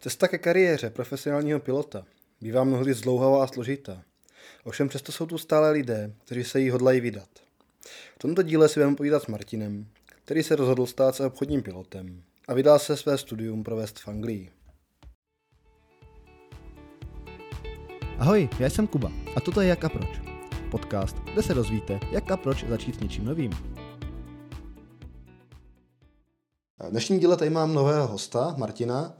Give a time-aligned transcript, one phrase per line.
[0.00, 2.04] Cesta ke kariéře profesionálního pilota
[2.40, 4.02] bývá mnohdy zdlouhavá a složitá.
[4.64, 7.28] Ovšem přesto jsou tu stále lidé, kteří se jí hodlají vydat.
[8.14, 9.86] V tomto díle si budeme povídat s Martinem,
[10.24, 14.50] který se rozhodl stát se obchodním pilotem a vydal se své studium provést v Anglii.
[18.18, 20.20] Ahoj, já jsem Kuba a toto je Jak a proč.
[20.70, 23.77] Podcast, kde se dozvíte, jak a proč začít s něčím novým.
[26.80, 29.12] V dnešním díle tady mám nového hosta, Martina.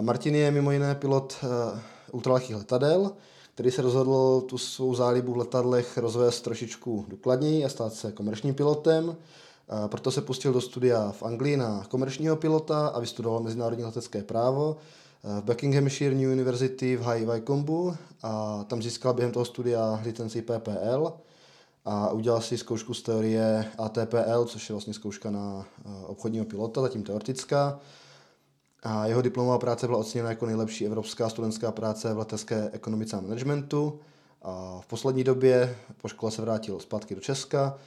[0.00, 1.80] Martin je mimo jiné pilot eh,
[2.12, 3.12] ultralehkých letadel,
[3.54, 8.54] který se rozhodl tu svou zálibu v letadlech rozvést trošičku důkladněji a stát se komerčním
[8.54, 9.16] pilotem.
[9.86, 14.76] Proto se pustil do studia v Anglii na komerčního pilota a vystudoval mezinárodní letecké právo
[14.76, 20.42] eh, v Buckinghamshire New University v High Wycombe a tam získal během toho studia licenci
[20.42, 21.12] PPL
[21.84, 26.80] a udělal si zkoušku z teorie ATPL, což je vlastně zkouška na eh, obchodního pilota,
[26.80, 27.78] zatím teoretická.
[28.82, 33.20] A jeho diplomová práce byla oceněna jako nejlepší evropská studentská práce v letecké ekonomice a
[33.20, 34.00] managementu.
[34.42, 37.78] A v poslední době po škole se vrátil zpátky do Česka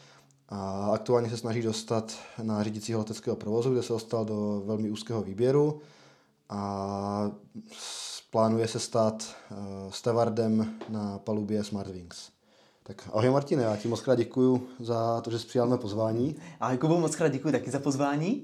[0.50, 5.22] a aktuálně se snaží dostat na řídícího leteckého provozu, kde se dostal do velmi úzkého
[5.22, 5.82] výběru
[6.50, 7.32] a
[8.32, 9.58] plánuje se stát uh,
[9.92, 12.37] stevardem na palubě Smartwings.
[12.88, 16.36] Tak ahoj Martine, já ti moc krát děkuji za to, že jsi přijal mé pozvání.
[16.60, 18.44] Ahoj Kubo, moc krát děkuji taky za pozvání.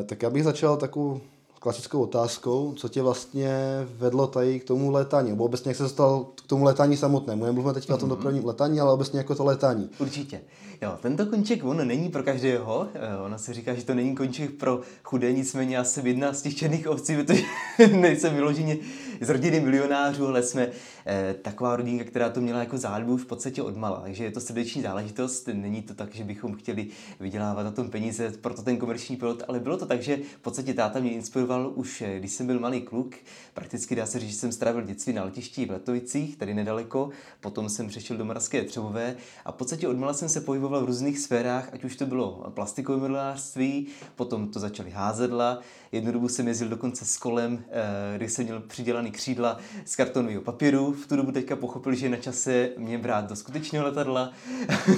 [0.00, 1.20] E, tak já bych začal takovou
[1.58, 3.56] klasickou otázkou, co tě vlastně
[3.98, 7.44] vedlo tady k tomu létání, nebo obecně jak se dostal k tomu létání samotnému.
[7.44, 7.94] Nemluvíme teď mm-hmm.
[7.94, 8.16] o tom mhm.
[8.16, 9.90] dopravním letání, ale obecně jako to létání.
[9.98, 10.40] Určitě.
[10.82, 12.88] Jo, tento konček, on není pro každého.
[12.94, 16.42] Eh, ono se říká, že to není konček pro chudé, nicméně já jsem jedna z
[16.42, 17.42] těch černých ovcí, protože
[17.92, 18.76] nejsem vyloženě
[19.20, 20.68] z rodiny milionářů, ale jsme
[21.06, 24.00] eh, taková rodinka, která to měla jako zálibu v podstatě odmala.
[24.00, 25.48] Takže je to srdeční záležitost.
[25.52, 26.86] Není to tak, že bychom chtěli
[27.20, 30.74] vydělávat na tom peníze, proto ten komerční pilot, ale bylo to tak, že v podstatě
[30.74, 33.14] táta mě inspiroval už, eh, když jsem byl malý kluk.
[33.54, 37.10] Prakticky dá se říct, že jsem strávil dětství na letišti v Letovicích, tady nedaleko.
[37.40, 41.18] Potom jsem přešel do Moravské Třebové a v podstatě odmala jsem se pohyboval v různých
[41.18, 45.60] sférách, ať už to bylo plastikové modelářství, potom to začaly házedla.
[45.92, 50.42] Jednu dobu jsem jezdil dokonce s kolem, eh, kdy jsem měl přidělaný křídla z kartonového
[50.42, 50.92] papíru.
[50.92, 54.32] V tu dobu teďka pochopil, že je na čase mě brát do skutečného letadla.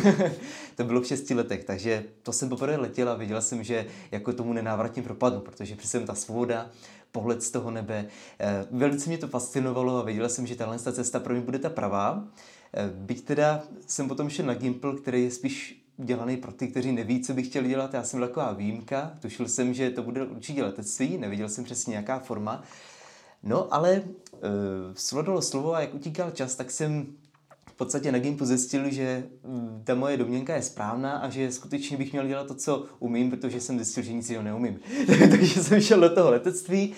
[0.76, 4.32] to bylo v šesti letech, takže to jsem poprvé letěl a viděl jsem, že jako
[4.32, 6.70] tomu nenávratně propadnu, protože přece ta svoboda,
[7.12, 8.06] pohled z toho nebe.
[8.40, 11.70] Eh, velice mě to fascinovalo a věděla jsem, že tahle cesta pro mě bude ta
[11.70, 12.24] pravá.
[12.74, 16.92] Eh, byť teda jsem potom šel na Gimple, který je spíš dělaný pro ty, kteří
[16.92, 17.94] neví, co bych chtěl dělat.
[17.94, 22.18] Já jsem taková výjimka, tušil jsem, že to bude určitě letectví, neviděl jsem přesně nějaká
[22.18, 22.62] forma.
[23.42, 24.02] No, ale e,
[24.94, 27.06] slovo slovo a jak utíkal čas, tak jsem
[27.80, 32.12] podstatě na Gimpu zjistil, že mm, ta moje domněnka je správná a že skutečně bych
[32.12, 34.80] měl dělat to, co umím, protože jsem zjistil, že nic jiného neumím.
[35.30, 36.92] Takže jsem šel do toho letectví.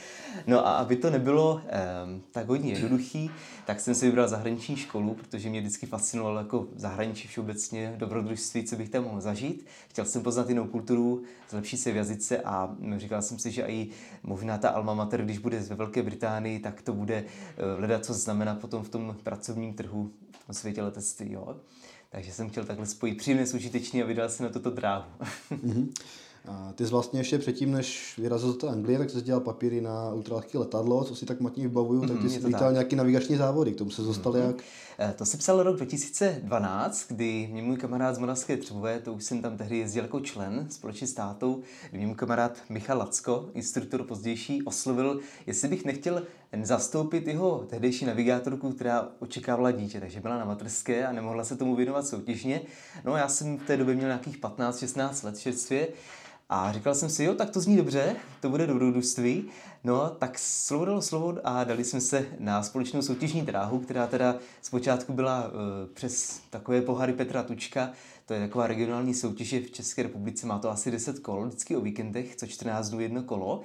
[0.46, 3.30] No a aby to nebylo um, tak hodně jednoduchý,
[3.66, 8.76] tak jsem si vybral zahraniční školu, protože mě vždycky fascinovalo jako zahraničí všeobecně, dobrodružství, co
[8.76, 9.66] bych tam mohl zažít.
[9.88, 13.90] Chtěl jsem poznat jinou kulturu, zlepšit se v jazyce a říkal jsem si, že i
[14.22, 18.14] možná ta alma mater, když bude ve Velké Británii, tak to bude eh, hledat, co
[18.14, 20.10] znamená potom v tom pracovním trhu
[20.42, 21.32] v tom světě letectví.
[21.32, 21.56] Jo?
[22.10, 25.04] Takže jsem chtěl takhle spojit příjemné s užitečný a vydal se na toto dráhu.
[25.50, 25.88] mm-hmm.
[26.48, 30.12] A ty jsi vlastně ještě předtím, než vyrazil do Anglie, tak jsi dělal papíry na
[30.12, 33.78] ultralehké letadlo, co si tak matně vybavuju, tak ty jsi lítal nějaký navigační závody, k
[33.78, 34.38] tomu se dostal mm.
[34.38, 34.56] jak?
[34.98, 39.24] Eh, to se psal rok 2012, kdy mě můj kamarád z Moravské Třebové, to už
[39.24, 43.48] jsem tam tehdy jezdil jako člen společně s tátou, kdy mě můj kamarád Michal Lacko,
[43.54, 46.22] instruktor pozdější, oslovil, jestli bych nechtěl
[46.62, 51.76] zastoupit jeho tehdejší navigátorku, která očekávala dítě, takže byla na materské a nemohla se tomu
[51.76, 52.60] věnovat soutěžně.
[53.04, 55.88] No já jsem v té době měl nějakých 15-16 let čerstvě
[56.54, 59.44] a říkal jsem si, jo, tak to zní dobře, to bude dobrodružství.
[59.84, 64.36] No, tak slovo dalo slovo a dali jsme se na společnou soutěžní dráhu, která teda
[64.62, 65.52] zpočátku byla uh,
[65.94, 67.92] přes takové pohary Petra Tučka,
[68.26, 71.80] to je taková regionální soutěž v České republice, má to asi 10 kol, vždycky o
[71.80, 73.60] víkendech, co 14 dnů jedno kolo.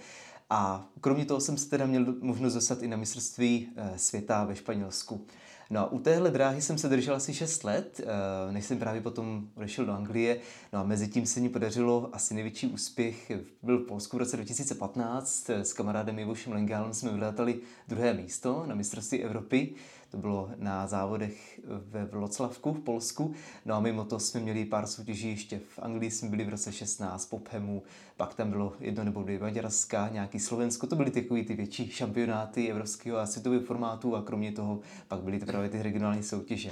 [0.50, 4.56] A kromě toho jsem se teda měl možnost dostat i na mistrovství uh, světa ve
[4.56, 5.26] Španělsku.
[5.70, 9.02] No a u téhle dráhy jsem se držel asi 6 let, eh, než jsem právě
[9.02, 10.40] potom odešel do Anglie.
[10.74, 13.32] No a mezi tím se mi podařilo asi největší úspěch.
[13.64, 18.76] Byl v Polsku v roce 2015 s kamarádem Ivošem Lengálem jsme vylétali druhé místo na
[18.76, 19.74] mistrovství Evropy.
[20.12, 23.34] To bylo na závodech ve Vloclavku v Polsku.
[23.66, 26.72] No a mimo to jsme měli pár soutěží ještě v Anglii, jsme byli v roce
[26.72, 27.84] 16, Pophemu,
[28.18, 32.72] pak tam bylo jedno nebo dvě Maďarska, nějaký Slovensko, to byly takový ty větší šampionáty
[32.72, 36.72] evropského a světového formátu a kromě toho pak byly právě ty regionální soutěže.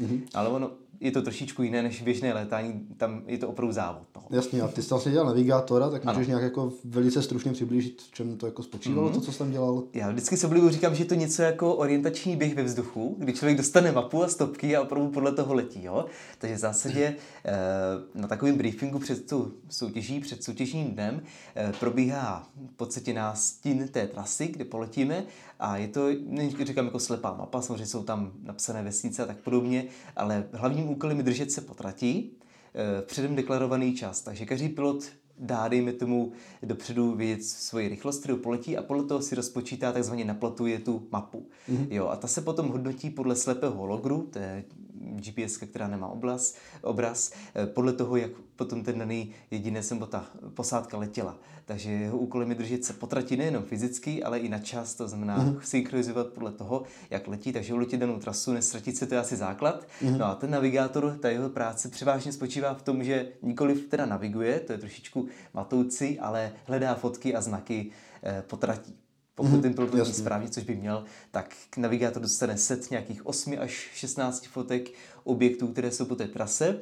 [0.00, 0.22] Mm-hmm.
[0.34, 4.02] Ale ono, je to trošičku jiné než běžné létání, tam je to opravdu závod.
[4.16, 4.22] No.
[4.30, 6.26] Jasně, a ty jsi vlastně dělal navigátora, tak můžeš ano.
[6.26, 9.14] nějak jako velice stručně přiblížit, v čem to jako spočívalo, mm-hmm.
[9.14, 9.82] to, co jsem dělal?
[9.92, 13.32] Já vždycky se oblivu říkám, že je to něco jako orientační běh ve vzduchu, kdy
[13.32, 15.84] člověk dostane mapu a stopky a opravdu podle toho letí.
[15.84, 16.06] Jo?
[16.38, 17.52] Takže v zásadě eh,
[18.14, 21.22] na takovém briefingu před tu soutěží, před soutěžním dnem
[21.56, 25.24] eh, probíhá v podstatě nástin té trasy, kde poletíme
[25.58, 26.08] a je to,
[26.64, 29.84] říkám jako slepá mapa, samozřejmě jsou tam napsané vesnice a tak podobně,
[30.16, 32.32] ale hlavním úkolem je držet se potratí,
[32.74, 34.20] eh, předem deklarovaný čas.
[34.20, 35.04] Takže každý pilot
[35.38, 40.24] dá, dejme tomu, dopředu vědět svoji rychlost, kterou poletí a podle toho si rozpočítá, takzvaně
[40.24, 41.46] naplatuje tu mapu.
[41.68, 41.86] Mm-hmm.
[41.90, 44.64] Jo, a ta se potom hodnotí podle slepého hologru, to je
[45.04, 50.26] GPS, která nemá obraz, obraz, eh, podle toho, jak potom ten daný jedinec nebo ta
[50.54, 51.36] posádka letěla.
[51.66, 55.38] Takže jeho úkolem je držet se potratit nejenom fyzicky, ale i na čas, to znamená
[55.38, 55.60] mm-hmm.
[55.60, 59.86] synchronizovat podle toho, jak letí, takže uletět danou trasu, nestratit se, to je asi základ.
[60.02, 60.18] Mm-hmm.
[60.18, 64.60] No a ten navigátor, ta jeho práce převážně spočívá v tom, že nikoliv teda naviguje,
[64.60, 67.90] to je trošičku matoucí, ale hledá fotky a znaky
[68.22, 69.03] eh, potratí.
[69.34, 73.56] Pokud mm-hmm, ten pilot vidí správně, což by měl, tak navigátor dostane set nějakých 8
[73.60, 74.90] až 16 fotek
[75.24, 76.80] objektů, které jsou po té trase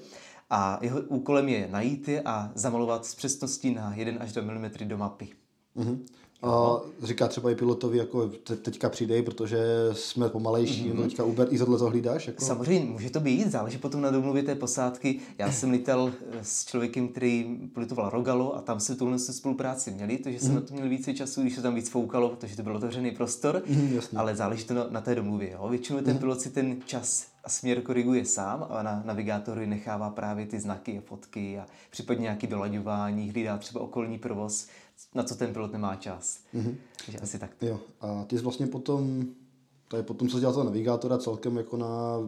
[0.50, 4.70] a jeho úkolem je najít je a zamalovat s přesností na 1 až 2 mm
[4.84, 5.28] do mapy.
[5.76, 5.99] Mm-hmm.
[6.42, 9.58] A říká třeba i pilotovi, jako te, teďka přidej, protože
[9.92, 11.02] jsme pomalejší, mm-hmm.
[11.02, 12.26] teďka Uber i tohle to hlídáš?
[12.26, 12.44] Jako?
[12.44, 15.20] Samozřejmě, může to být, záleží potom na domluvě té posádky.
[15.38, 20.18] Já jsem lítal eh, s člověkem, který pilitoval Rogalo a tam se tuhle spolupráci měli,
[20.18, 20.54] takže jsem mm-hmm.
[20.54, 23.62] na to měl více času, když se tam víc foukalo, protože to byl otevřený prostor,
[23.66, 25.50] mm-hmm, ale záleží to na, na té domluvě.
[25.50, 25.68] Jo?
[25.68, 26.20] Většinou ten mm-hmm.
[26.20, 30.98] pilot si ten čas a směr koriguje sám a na navigátory nechává právě ty znaky
[30.98, 34.66] a fotky a případně nějaký dolaďování, hlídá třeba okolní provoz,
[35.14, 36.40] na co ten pilot nemá čas.
[36.54, 36.75] Mm-hmm.
[37.06, 37.50] Takže asi tak.
[37.62, 37.81] Jo.
[38.00, 39.25] A ty jsi vlastně potom
[39.88, 42.19] to je potom, co dělal toho navigátora celkem jako na,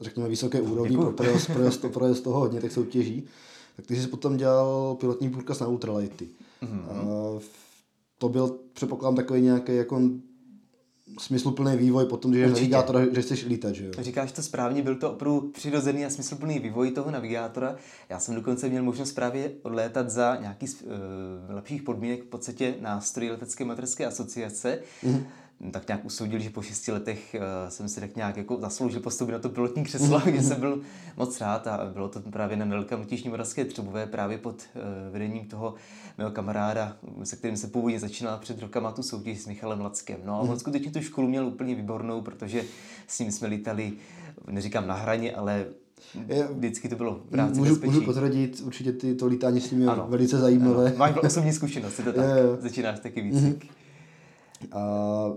[0.00, 3.26] řekněme, vysoké úrovni pro projezd, projezd, projezd toho hodně těch soutěží.
[3.76, 6.28] Tak ty jsi potom dělal pilotní průkaz na ultralighty.
[6.62, 6.84] Mm-hmm.
[6.88, 7.40] A
[8.18, 10.00] to byl, předpokládám, takový nějaký jako
[11.18, 13.92] smysluplný vývoj potom, když je navigátor, že chceš lítat, že jo?
[13.98, 17.76] Říkáš to správně, byl to opravdu přirozený a smysluplný vývoj toho navigátora.
[18.08, 20.90] Já jsem dokonce měl možnost právě odlétat za nějaký uh,
[21.48, 24.78] lepších podmínek v podstatě nástroji letecké materské asociace.
[25.04, 25.24] Mm-hmm
[25.70, 29.28] tak nějak usoudil, že po šesti letech uh, jsem si tak nějak jako zasloužil postup
[29.28, 30.80] na to pilotní křeslo, kde jsem byl
[31.16, 35.46] moc rád a bylo to právě na Nelka Mutiční Moravské Třebové právě pod uh, vedením
[35.46, 35.74] toho
[36.18, 40.20] mého kamaráda, se kterým se původně začínal před rokama tu soutěž s Michalem Lackem.
[40.24, 40.58] No a on mhm.
[40.58, 42.64] skutečně tu školu měl úplně výbornou, protože
[43.06, 43.92] s ním jsme lítali,
[44.50, 45.66] neříkám na hraně, ale
[46.52, 49.88] vždycky to bylo v rámci můžu, můžu potvrdit, určitě ty, to lítání s ním je
[49.88, 50.86] ano, velice zajímavé.
[50.86, 50.96] Ano.
[50.96, 52.24] Máš osobní zkušenost, je to tak?
[52.24, 52.56] Je, je.
[52.60, 53.34] Začínáš taky víc.
[53.34, 53.58] Mm-hmm.
[54.72, 54.80] A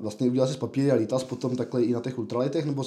[0.01, 2.83] vlastně udělal jsi z papíry a lítal potom takhle i na těch ultralitech, nebo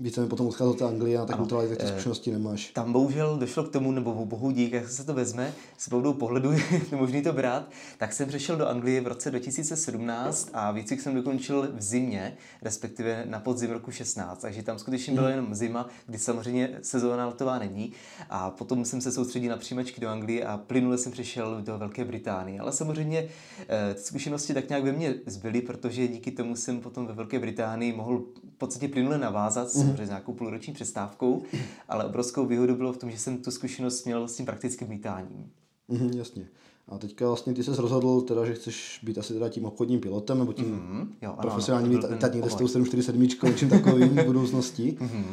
[0.00, 2.70] více mi potom odcházel do té Anglie a na těch ultralitech ty eh, zkušenosti nemáš?
[2.70, 6.52] Tam bohužel došlo k tomu, nebo bohu dík, jak se to vezme, s pravdou pohledu
[6.92, 11.14] je možný to brát, tak jsem přešel do Anglie v roce 2017 a výcvik jsem
[11.14, 16.18] dokončil v zimě, respektive na podzim roku 16, takže tam skutečně byla jenom zima, kdy
[16.18, 17.92] samozřejmě sezóna letová není.
[18.30, 22.04] A potom jsem se soustředil na přijímačky do Anglie a plynule jsem přešel do Velké
[22.04, 23.28] Británie, ale samozřejmě
[23.68, 27.38] eh, ty zkušenosti tak nějak ve mně zbyly protože díky tomu jsem potom ve Velké
[27.38, 28.18] Británii mohl
[28.54, 29.96] v podstatě plynule navázat mm.
[29.96, 31.42] s nějakou půlroční přestávkou,
[31.88, 35.50] ale obrovskou výhodu bylo v tom, že jsem tu zkušenost měl s tím praktickým lítáním.
[35.88, 36.46] Mm, jasně.
[36.88, 40.38] A teďka vlastně ty jsi rozhodl, teda, že chceš být asi teda tím obchodním pilotem,
[40.38, 44.96] nebo tím mm-hmm, jo, ano, profesionálním lítání s tou 747, čím takovým v budoucnosti.
[45.00, 45.24] Mm-hmm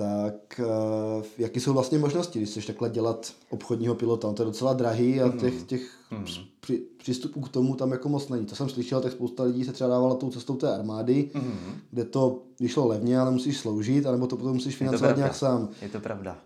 [0.00, 4.28] tak uh, jaký jsou vlastně možnosti, když chceš takhle dělat obchodního pilota?
[4.28, 5.38] On to je docela drahý a hmm.
[5.38, 6.24] těch, těch mm.
[6.60, 8.46] při, přístupů k tomu tam jako moc není.
[8.46, 11.80] To jsem slyšel, tak spousta lidí se třeba dávala tou cestou té armády, mm.
[11.90, 15.68] kde to vyšlo levně, ale musíš sloužit, anebo to potom musíš financovat nějak sám.
[15.82, 16.38] Je to pravda.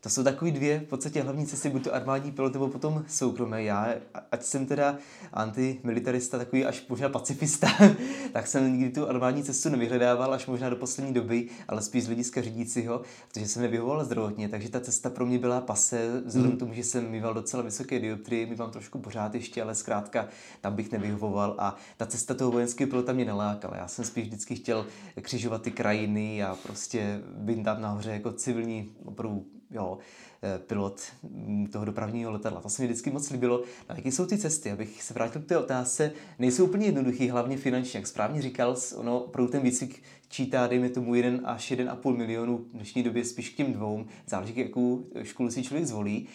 [0.00, 3.62] To jsou takový dvě v podstatě hlavní cesty, buď to armádní pilot, nebo potom soukromé.
[3.62, 3.94] Já,
[4.32, 4.96] ať jsem teda
[5.32, 7.68] antimilitarista, takový až možná pacifista,
[8.32, 12.06] tak jsem nikdy tu armádní cestu nevyhledával až možná do poslední doby, ale spíš z
[12.06, 16.58] hlediska řídícího, protože jsem nevyhovoval zdravotně, takže ta cesta pro mě byla pase, vzhledem mm.
[16.58, 20.28] tomu, že jsem mýval docela vysoké dioptrie, mývám trošku pořád ještě, ale zkrátka
[20.60, 23.76] tam bych nevyhovoval a ta cesta toho vojenského pilota mě nelákala.
[23.76, 24.86] Já jsem spíš vždycky chtěl
[25.22, 29.98] křižovat ty krajiny a prostě být tam nahoře jako civilní opravdu jo,
[30.42, 32.60] eh, pilot mm, toho dopravního letadla.
[32.60, 33.62] To se mi vždycky moc líbilo.
[33.88, 34.70] No, jaké jsou ty cesty?
[34.70, 37.98] Abych se vrátil k té otázce, nejsou úplně jednoduchý, hlavně finančně.
[37.98, 42.72] Jak správně říkal, ono pro ten výcvik čítá, dejme tomu 1 až 1,5 milionu, v
[42.72, 46.28] dnešní době spíš k těm dvou, záleží, jakou školu si člověk zvolí.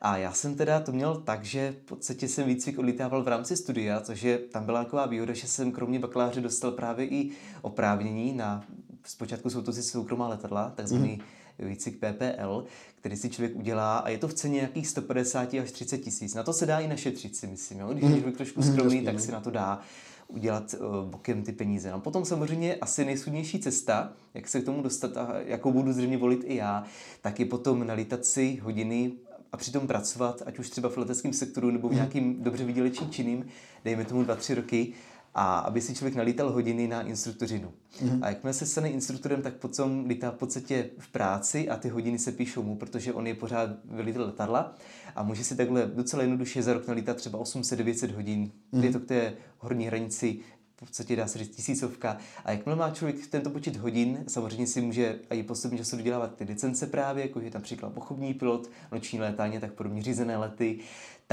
[0.00, 3.56] A já jsem teda to měl tak, že v podstatě jsem výcvik odlítával v rámci
[3.56, 7.30] studia, což je, tam byla taková výhoda, že jsem kromě bakaláře dostal právě i
[7.62, 8.64] oprávnění na,
[9.04, 11.22] zpočátku jsou to si soukromá letadla, takzvaný mm
[11.66, 12.64] výcvik PPL,
[12.94, 16.34] který si člověk udělá a je to v ceně nějakých 150 až 30 tisíc.
[16.34, 17.78] Na to se dá i našetřit si myslím.
[17.78, 17.88] Jo?
[17.92, 19.80] Když je člověk trošku skromný, tak si na to dá
[20.28, 21.90] udělat uh, bokem ty peníze.
[21.90, 26.16] No potom samozřejmě asi nejsudnější cesta, jak se k tomu dostat a jakou budu zřejmě
[26.18, 26.84] volit i já,
[27.20, 29.12] tak je potom nalítat si hodiny
[29.52, 33.46] a přitom pracovat, ať už třeba v leteckém sektoru nebo v nějakým dobře vydělečným činným,
[33.84, 34.92] dejme tomu 2-3 roky,
[35.34, 37.72] a aby si člověk nalítal hodiny na instruktořinu.
[38.04, 38.18] Mm-hmm.
[38.22, 42.18] A jakmile se stane instruktorem, tak potom lítá v podstatě v práci a ty hodiny
[42.18, 44.74] se píšou mu, protože on je pořád velitel letadla
[45.16, 48.50] a může si takhle docela jednoduše za rok nalítat třeba 800-900 hodin.
[48.72, 48.84] Mm-hmm.
[48.84, 50.40] Je to k té horní hranici
[50.82, 52.16] v podstatě dá se říct tisícovka.
[52.44, 56.44] A jakmile má člověk tento počet hodin, samozřejmě si může i postupně času dodělávat ty
[56.44, 60.78] licence právě, jako je například pochopní pilot, noční létání, tak podobně řízené lety,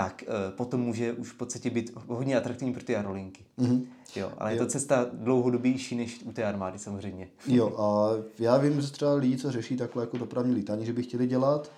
[0.04, 3.46] tak uh, potom může už v podstatě být hodně atraktivní pro ty aerolinky.
[3.60, 3.86] Mm-hmm.
[4.16, 4.56] Jo, ale jo.
[4.56, 7.28] je to cesta dlouhodobější než u té armády samozřejmě.
[7.48, 11.04] Jo, a já vím, že třeba lidi, co řeší takhle jako dopravní lítání, že by
[11.04, 11.72] chtěli dělat,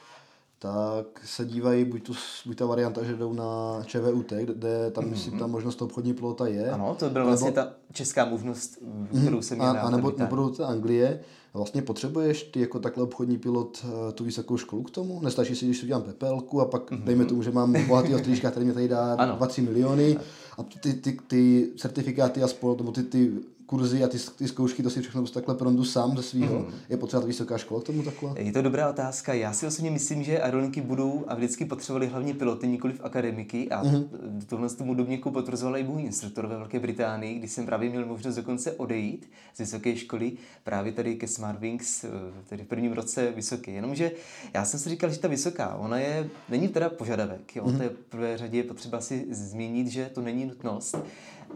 [0.59, 2.13] tak se dívají, buď, tu,
[2.45, 5.15] buď ta varianta, že jdou na ČVUT, kde tam, mm-hmm.
[5.15, 6.71] si ta možnost obchodní pilota je.
[6.71, 8.77] Ano, to byla vlastně ta česká možnost,
[9.21, 9.69] kterou mm, jsem měl.
[9.69, 11.19] A, a nebo, nebo do té Anglie.
[11.53, 15.22] Vlastně potřebuješ ty jako takhle obchodní pilot eh, tu vysokou školu k tomu?
[15.22, 17.03] Nestačí si, když si udělám pepelku a pak mm-hmm.
[17.03, 20.17] dejme tomu, že mám bohatý ostrýčka, který mi tady dá 2-3 miliony
[20.58, 23.31] a ty, ty, ty certifikáty a spolu, nebo ty, ty
[23.71, 26.59] kurzy a ty, ty zkoušky, to si všechno takhle prondu sám ze svého.
[26.59, 26.65] Mm.
[26.89, 28.33] Je potřeba vysoká škola k tomu takhle?
[28.41, 29.33] Je to dobrá otázka.
[29.33, 33.69] Já si osobně myslím, že aerolinky budou a vždycky potřebovali hlavně piloty, nikoli v akademiky.
[33.69, 34.41] A mm.
[34.47, 38.05] tohle z tomu dobníku potvrzovala i můj instruktor ve Velké Británii, kdy jsem právě měl
[38.05, 40.31] možnost dokonce odejít z vysoké školy
[40.63, 42.09] právě tady ke Smartwings, eh,
[42.49, 43.71] tedy v prvním roce vysoké.
[43.71, 44.11] Jenomže
[44.53, 47.55] já jsem si říkal, že ta vysoká, ona je, není teda požadavek.
[47.55, 47.63] Jo?
[47.67, 47.77] Mm.
[47.77, 50.97] To je v prvé řadě je potřeba si zmínit, že to není nutnost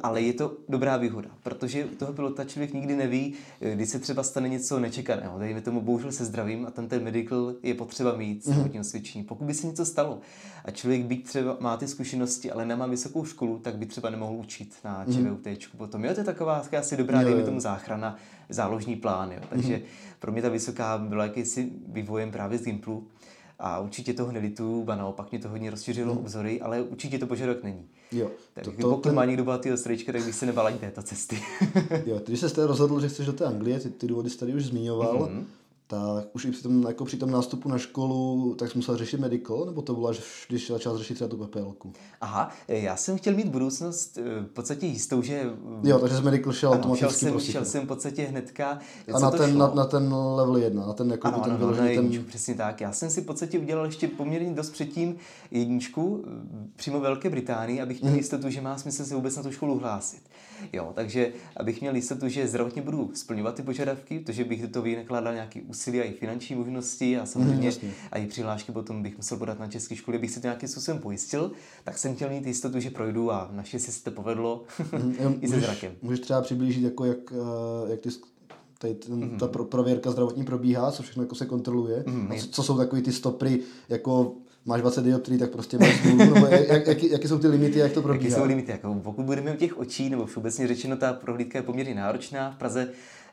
[0.04, 3.34] ale je to dobrá výhoda, protože toho pilota člověk nikdy neví,
[3.74, 5.40] když se třeba stane něco nečekaného.
[5.40, 8.78] Dejme tomu bohužel se zdravím a ten ten medical je potřeba mít mm-hmm.
[8.78, 9.24] s osvědčení.
[9.24, 10.20] Pokud by se něco stalo
[10.66, 14.34] a člověk by třeba má ty zkušenosti, ale nemá vysokou školu, tak by třeba nemohl
[14.34, 15.46] učit na ČVUT.
[15.46, 15.78] Mm-hmm.
[15.78, 18.18] Potom jo, to je taková asi dobrá, dejme tomu záchrana,
[18.50, 19.32] záložní plán.
[19.32, 19.40] Jo.
[19.50, 20.16] Takže mm-hmm.
[20.20, 23.08] pro mě ta vysoká byla jakýsi vývojem právě z Gimplu.
[23.60, 27.64] A určitě toho nelituju, ba naopak mě to hodně rozšířilo obzory, ale určitě to požadavek
[27.64, 27.88] není.
[28.12, 28.32] Jo.
[28.54, 29.16] Tak to, to, pokud ten...
[29.16, 31.40] má někdo bohatý strejčka, tak bych se nebal ani této cesty.
[32.06, 34.66] jo, když jsi rozhodl, že chceš do té Anglie, ty, ty důvody jsi tady už
[34.66, 35.46] zmiňoval, mm-hmm
[35.88, 39.20] tak už i při tom, jako při tom nástupu na školu, tak jsi musel řešit
[39.20, 41.94] medical, nebo to bylo až když začal řešit třeba tu PPLku?
[42.22, 45.50] Aha, já jsem chtěl mít budoucnost eh, v podstatě jistou, že...
[45.84, 47.52] Jo, takže z medical šel ano, automaticky šel jsem, prostě.
[47.52, 48.80] šel jsem v podstatě hnedka.
[49.14, 51.86] A na ten, na, na, ten level 1, na ten jako ano, ten ano, na
[51.86, 52.30] jedničku, ten...
[52.30, 52.82] přesně tak.
[52.82, 55.16] Já jsem si v podstatě udělal ještě poměrně dost předtím
[55.52, 58.18] jedničku eh, přímo Velké Británii, abych měl mm.
[58.18, 60.22] jistotu, že má smysl se vůbec na tu školu hlásit.
[60.74, 64.84] Jo, takže abych měl jistotu, že zdravotně budu splňovat ty požadavky, protože bych do toho
[64.84, 69.18] vynakládal nějaký úsilí a i finanční možnosti a samozřejmě mm, a i přihlášky potom bych
[69.18, 71.52] musel podat na české školy, bych si to nějakým způsobem pojistil,
[71.84, 75.60] tak jsem chtěl mít jistotu, že projdu a naštěstí se to povedlo mm, i se
[75.60, 75.94] zrakem.
[76.02, 78.10] Můžeš třeba přiblížit, jako jak, eh, jak ty
[78.78, 79.38] tady ten, mm-hmm.
[79.38, 82.32] ta pro, prověrka zdravotní probíhá, co všechno jako se kontroluje, mm-hmm.
[82.32, 83.60] a co, co jsou takový ty stopry,
[83.90, 84.36] jako
[84.66, 87.92] máš 20 dioptrií, tak prostě máš důl, nebo jak, jak, jaké jsou ty limity, jak
[87.92, 88.24] to probíhá?
[88.24, 91.64] Jaké jsou limity, jako pokud budeme u těch očí, nebo všeobecně řečeno, ta prohlídka je
[91.64, 92.52] poměrně náročná.
[92.52, 92.90] V Praze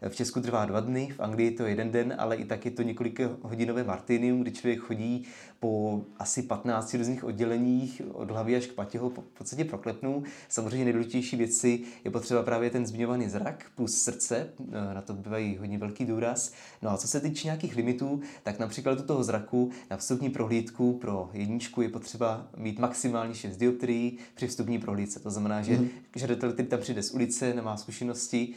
[0.08, 2.70] v Česku trvá dva dny, v Anglii je to jeden den, ale i tak je
[2.70, 5.26] to několik hodinové martinium, kdy člověk chodí
[5.60, 10.22] po asi 15 různých odděleních od hlavy až k patě ho v podstatě proklepnou.
[10.48, 15.56] Samozřejmě nejdůležitější věci je potřeba právě ten zmiňovaný zrak plus srdce, eh, na to bývají
[15.56, 16.52] hodně velký důraz.
[16.82, 20.92] No a co se týče nějakých limitů, tak například do toho zraku na vstupní prohlídku
[20.92, 25.20] pro jedničku je potřeba mít maximálně 6 dioptrií při vstupní prohlídce.
[25.20, 25.88] To znamená, že mm-hmm.
[26.16, 28.54] žadatel, který tam přijde z ulice, nemá zkušenosti,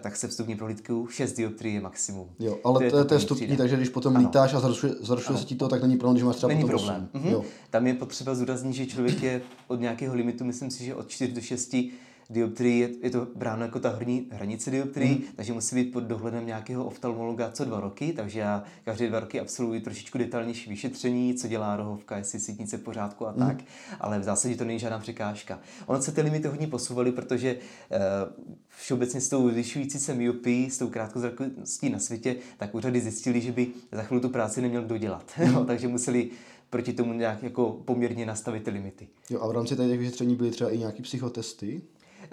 [0.00, 2.28] tak se vstupní prohlídku 6 dioptrií je maximum.
[2.38, 4.26] Jo, ale to je, to, to je vstupní, takže když potom ano.
[4.26, 7.08] lítáš a zrušuje, zrušuje se ti to, tak není problém, když máš třeba není problém.
[7.14, 7.28] Mhm.
[7.28, 7.44] Jo.
[7.70, 11.32] Tam je potřeba zúraznit, že člověk je od nějakého limitu, myslím si, že od 4
[11.32, 11.76] do 6
[12.30, 15.22] dioptrií je, je to bráno jako ta hrní, hranice dioptrií, mm.
[15.36, 19.40] takže musí být pod dohledem nějakého oftalmologa co dva roky, takže já každé dva roky
[19.40, 23.38] absolvuji trošičku detailnější vyšetření, co dělá rohovka, jestli sítnice v pořádku a mm.
[23.38, 23.56] tak,
[24.00, 25.60] ale v zásadě to není žádná překážka.
[25.86, 27.98] Ono se ty limity hodně posouvaly, protože uh,
[28.68, 33.52] všeobecně s tou zvyšující se myopii, s tou krátkozrakostí na světě, tak úřady zjistili, že
[33.52, 35.32] by za chvíli tu práci neměl kdo dělat.
[35.46, 35.66] Mm.
[35.66, 36.30] takže museli
[36.70, 39.08] proti tomu nějak jako poměrně nastavit ty limity.
[39.30, 41.82] Jo, a v rámci těch vyšetření byly třeba i nějaké psychotesty?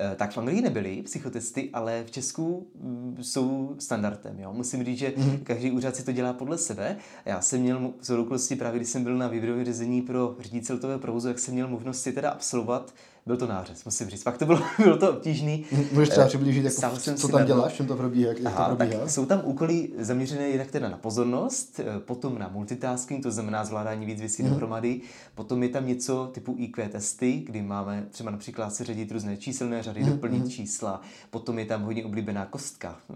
[0.03, 4.39] Eh, tak v Anglii nebyly psychotesty, ale v Česku mm, jsou standardem.
[4.39, 4.53] Jo?
[4.53, 5.39] Musím říct, že mm-hmm.
[5.43, 6.97] každý úřad si to dělá podle sebe.
[7.25, 11.27] Já jsem měl z právě, když jsem byl na výběrovém řízení pro řídící letového provozu,
[11.27, 12.93] jak jsem měl možnost si teda absolvovat
[13.25, 14.23] byl to nářez, musím říct.
[14.23, 15.65] Fakt to bylo, bylo to obtížný.
[15.91, 18.99] Můžeš třeba přiblížit, jako, co tam děláš, čem to probíhá, jak, Aha, to probíhá?
[18.99, 23.65] Tak jsou tam úkoly zaměřené jednak teda na pozornost, eh, potom na multitasking, to znamená
[23.65, 24.49] zvládání víc věcí mm.
[24.49, 25.01] dohromady,
[25.35, 29.83] potom je tam něco typu IQ testy, kdy máme třeba například se řadit různé číselné
[29.83, 30.09] řady, mm.
[30.09, 30.49] doplnit mm.
[30.49, 33.13] čísla, potom je tam hodně oblíbená kostka, eh,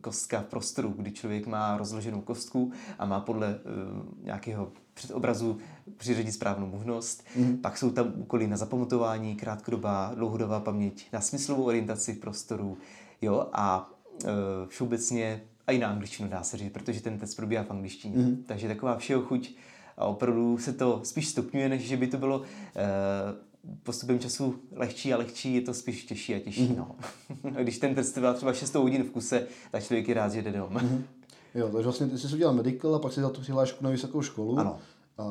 [0.00, 3.58] kostka v prostoru, kdy člověk má rozloženou kostku a má podle
[4.24, 5.58] nějakého před obrazu
[5.96, 7.24] přiřadit správnou možnost.
[7.36, 7.56] Mm.
[7.56, 12.78] Pak jsou tam úkoly na zapamatování, krátkodobá, dlouhodobá paměť, na smyslovou orientaci v prostoru.
[13.22, 13.90] Jo, a
[14.24, 14.28] e,
[14.66, 18.16] všeobecně a i na angličtinu dá se říct, protože ten test probíhá v angličtině.
[18.16, 18.44] Mm.
[18.46, 19.54] Takže taková všeho chuť
[19.96, 22.86] a opravdu se to spíš stupňuje, než že by to bylo e,
[23.82, 26.68] postupem času lehčí a lehčí, je to spíš těžší a těžší.
[26.68, 26.76] Mm.
[26.76, 26.96] No.
[27.62, 30.52] Když ten test trvá třeba 6 hodin v kuse, tak člověk je rád, že jde
[30.52, 30.72] dom.
[30.82, 31.04] Mm.
[31.54, 34.22] Jo, takže vlastně ty jsi udělal medical a pak si za tu přihlášku na vysokou
[34.22, 34.58] školu.
[34.58, 34.78] Ano.
[35.18, 35.24] A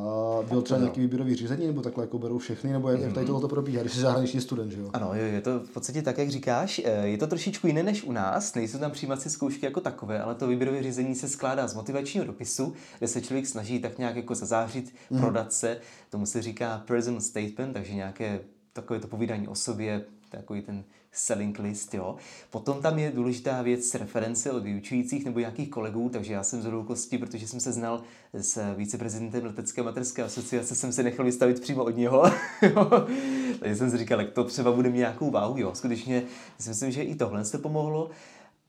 [0.49, 3.49] byl třeba nějaký výběrový řízení, nebo takhle jako berou všechny, nebo jak, jak tady tohle
[3.49, 4.89] probíhá, když jsi zahraniční student, že jo?
[4.93, 6.81] Ano, jo, je to v podstatě tak, jak říkáš.
[6.85, 10.35] Eh, je to trošičku jiné než u nás, nejsou tam přijímací zkoušky jako takové, ale
[10.35, 14.35] to výběrové řízení se skládá z motivačního dopisu, kde se člověk snaží tak nějak jako
[14.35, 15.19] zazářit, mm.
[15.19, 15.77] prodat se.
[16.09, 18.39] Tomu se říká personal statement, takže nějaké
[18.73, 22.15] takové to povídání o sobě, takový ten selling list, jo.
[22.49, 26.65] Potom tam je důležitá věc reference od vyučujících nebo nějakých kolegů, takže já jsem z
[26.65, 28.01] okolností, protože jsem se znal
[28.33, 32.23] s viceprezidentem letecké materské asociace, jsem se nechal vystavit přímo od něho.
[33.59, 35.71] takže jsem si říkal, jak to třeba bude mít nějakou váhu, jo.
[35.75, 36.23] Skutečně
[36.59, 38.09] si myslím, že i tohle se pomohlo.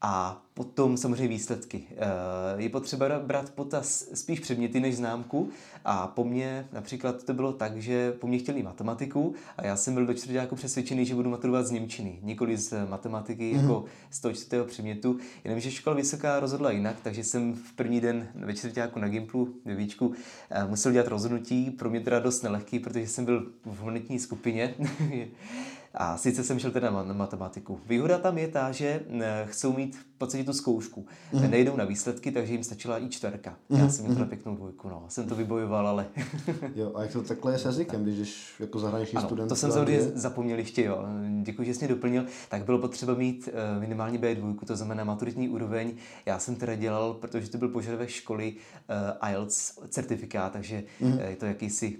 [0.02, 1.82] A potom samozřejmě výsledky.
[1.90, 5.48] Eh, je potřeba brát potaz spíš předměty než známku
[5.84, 9.94] a po mně například to bylo tak, že po mně chtěli matematiku a já jsem
[9.94, 13.60] byl do čtvrtáku přesvědčený, že budu maturovat z Němčiny, nikoli z matematiky mm-hmm.
[13.60, 15.18] jako z toho čtvrtého předmětu.
[15.44, 19.74] Jenomže škola vysoká rozhodla jinak, takže jsem v první den ve čtvrtáku na Gimplu, ve
[19.74, 20.12] Víčku,
[20.50, 24.74] eh, musel dělat rozhodnutí, pro mě teda dost nelehký, protože jsem byl v monetní skupině.
[25.94, 27.80] A sice jsem šel teda na matematiku.
[27.86, 31.06] Výhoda tam je ta, že eh, chcou mít v podstatě tu zkoušku.
[31.32, 31.50] Mm.
[31.50, 33.56] Nejdou na výsledky, takže jim stačila i čtverka.
[33.68, 33.78] Mm.
[33.78, 34.28] Já jsem měl mm.
[34.28, 35.04] pěknou dvojku, no.
[35.08, 36.06] Jsem to vybojoval, ale...
[36.74, 39.48] jo, a jak to takhle je s jazykem, když jsi jako zahraniční ano, student?
[39.48, 41.04] to jsem samozřejmě zapomněl ještě, jo.
[41.42, 42.26] Děkuji, že jsi mě doplnil.
[42.48, 45.92] Tak bylo potřeba mít uh, minimálně B2, to znamená maturitní úroveň.
[46.26, 51.12] Já jsem teda dělal, protože to byl požadavek školy, uh, IELTS certifikát, takže mm.
[51.12, 51.98] uh, je to jakýsi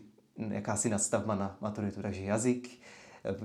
[0.49, 2.69] jakási nadstavba na maturitu, takže jazyk,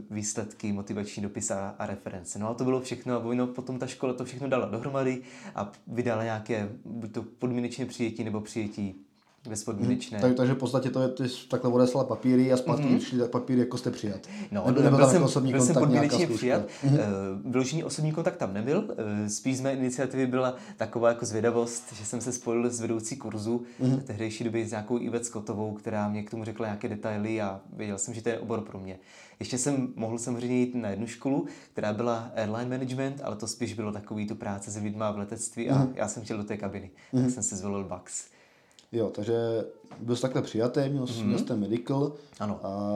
[0.09, 2.39] výsledky, motivační dopis a, a reference.
[2.39, 5.21] No a to bylo všechno a no, potom ta škola to všechno dala dohromady
[5.55, 9.04] a vydala nějaké buď to podmínečné přijetí nebo přijetí
[9.47, 10.17] bezpodmínečné.
[10.17, 10.27] Hmm.
[10.27, 12.99] Tak, takže v podstatě to je, ty takhle odeslala papíry a zpátky mm-hmm.
[12.99, 14.19] šli tak papíry, jako jste přijat.
[14.51, 16.61] No, nebo, nebo byl, jsem, jako byl jsem podmínečně přijat.
[16.61, 16.99] Mm-hmm.
[17.45, 18.95] Vyložený osobní kontakt tam nebyl.
[18.97, 23.15] Eh, spíš z mé iniciativy byla taková jako zvědavost, že jsem se spojil s vedoucí
[23.15, 24.01] kurzu mm-hmm.
[24.01, 27.97] tehdejší době s nějakou Ivet Skotovou, která mě k tomu řekla nějaké detaily a věděl
[27.97, 28.99] jsem, že to je obor pro mě.
[29.39, 33.73] Ještě jsem mohl samozřejmě jít na jednu školu, která byla airline management, ale to spíš
[33.73, 35.91] bylo takový tu práce s lidmi v letectví a mm-hmm.
[35.95, 37.17] já jsem chtěl do té kabiny, mm-hmm.
[37.17, 37.31] tak mhm.
[37.31, 38.34] jsem se zvolil Bax.
[38.95, 39.33] Jo, takže
[39.99, 41.25] byl jsi takhle přijatý, měl, mm-hmm.
[41.25, 42.13] měl jste medical.
[42.39, 42.59] Ano.
[42.63, 42.91] A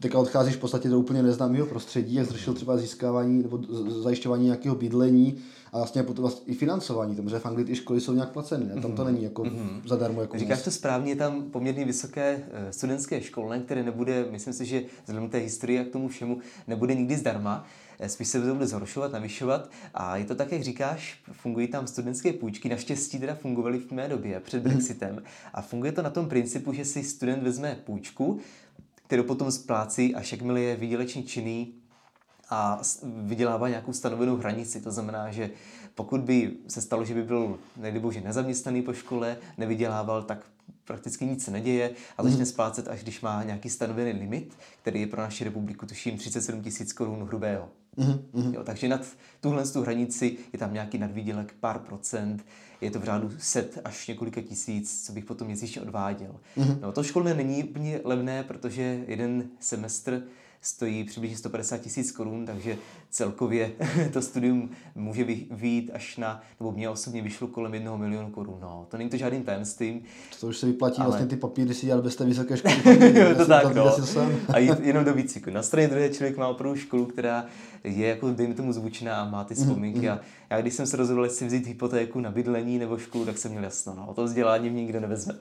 [0.00, 3.60] teďka odcházíš v podstatě do úplně neznámého prostředí, jak zřešil třeba získávání nebo
[4.02, 5.38] zajišťování nějakého bydlení
[5.72, 8.82] a vlastně potom vlastně i financování, protože v Anglii ty školy jsou nějak placeny, ne?
[8.82, 9.12] tam to mhm.
[9.12, 9.88] není jako mm-hmm.
[9.88, 10.20] zadarmo.
[10.20, 14.64] Jako Říkáš to správně, je tam poměrně vysoké eh, studentské školné, které nebude, myslím si,
[14.64, 17.66] že vzhledem k té historii a k tomu všemu, nebude nikdy zdarma.
[17.98, 19.70] Eh, spíš se to bude zhoršovat, navyšovat.
[19.94, 24.08] A je to tak, jak říkáš, fungují tam studentské půjčky, naštěstí teda fungovaly v mé
[24.08, 24.72] době před mhm.
[24.72, 25.22] Brexitem.
[25.54, 28.40] A funguje to na tom principu, že si student vezme půjčku,
[29.06, 31.74] kterou potom splácí, až jakmile je výdělečně činný
[32.50, 34.80] a vydělává nějakou stanovenou hranici.
[34.80, 35.50] To znamená, že
[35.94, 40.46] pokud by se stalo, že by byl, nejde bože, nezaměstnaný po škole, nevydělával, tak
[40.84, 42.46] prakticky nic se neděje a začne mm.
[42.46, 46.92] splácet, až když má nějaký stanovený limit, který je pro naši republiku, tuším, 37 tisíc
[46.92, 47.68] korun hrubého.
[47.96, 48.54] Mm.
[48.54, 49.06] Jo, takže nad
[49.40, 52.44] tuhle tu hranici je tam nějaký nadvýdělek pár procent,
[52.80, 56.36] je to v řádu set až několika tisíc, co bych potom měsíčně odváděl.
[56.56, 56.78] Mm.
[56.82, 60.22] No, to školné není úplně levné, protože jeden semestr
[60.60, 62.78] stojí přibližně 150 tisíc korun, takže
[63.16, 63.72] celkově
[64.12, 68.58] to studium může vyjít až na, nebo mě osobně vyšlo kolem jednoho milionu korun.
[68.60, 70.02] No, to není to žádným tajemstvím.
[70.40, 71.06] To už se vyplatí ale...
[71.06, 72.74] vlastně ty papíry si dělat bez té vysoké školy.
[73.36, 73.96] to tak, no.
[74.48, 75.50] A jít jenom do výcviku.
[75.50, 77.44] Na straně druhé člověk má opravdu školu, která
[77.84, 79.98] je jako, dejme tomu, zvučná a má ty mhm, vzpomínky.
[79.98, 80.18] Mm, mm.
[80.50, 83.50] A já když jsem se rozhodl, jestli vzít hypotéku na bydlení nebo školu, tak jsem
[83.50, 83.94] měl jasno.
[83.94, 85.34] No, to vzdělání mě nikdo nevezme.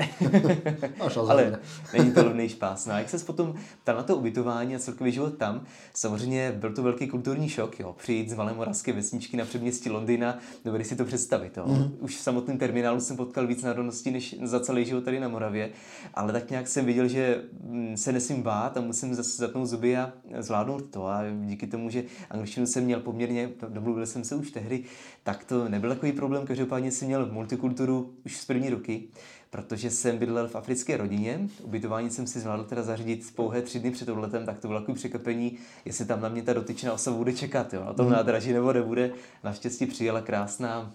[1.27, 1.59] Ale
[1.97, 2.85] není to levný špás.
[2.85, 5.61] No a jak se potom ptal na to ubytování a celkový život tam,
[5.93, 7.95] samozřejmě byl to velký kulturní šok, šok, jo.
[7.97, 11.65] Přijít z Malé moravské vesničky na předměstí Londýna, dovedli si to představit, jo.
[11.67, 11.91] Mm-hmm.
[11.99, 15.69] Už v samotném terminálu jsem potkal víc národností než za celý život tady na Moravě,
[16.13, 19.97] ale tak nějak jsem viděl, že mm, se nesmím bát a musím zase zatnout zuby
[19.97, 21.08] a zvládnout to.
[21.08, 24.84] A díky tomu, že angličtinu jsem měl poměrně, domluvil jsem se už tehdy,
[25.23, 26.45] tak to nebyl takový problém.
[26.45, 29.04] Každopádně jsem měl multikulturu už z první roky
[29.55, 31.39] protože jsem bydlel v africké rodině.
[31.63, 34.95] Ubytování jsem si zvládl teda zařídit pouhé tři dny před odletem, tak to bylo takové
[34.95, 38.11] překvapení, jestli tam na mě ta dotyčná osoba bude čekat, jo, na tom mm.
[38.11, 39.11] nádraží nebo nebude.
[39.43, 40.91] Naštěstí přijela krásná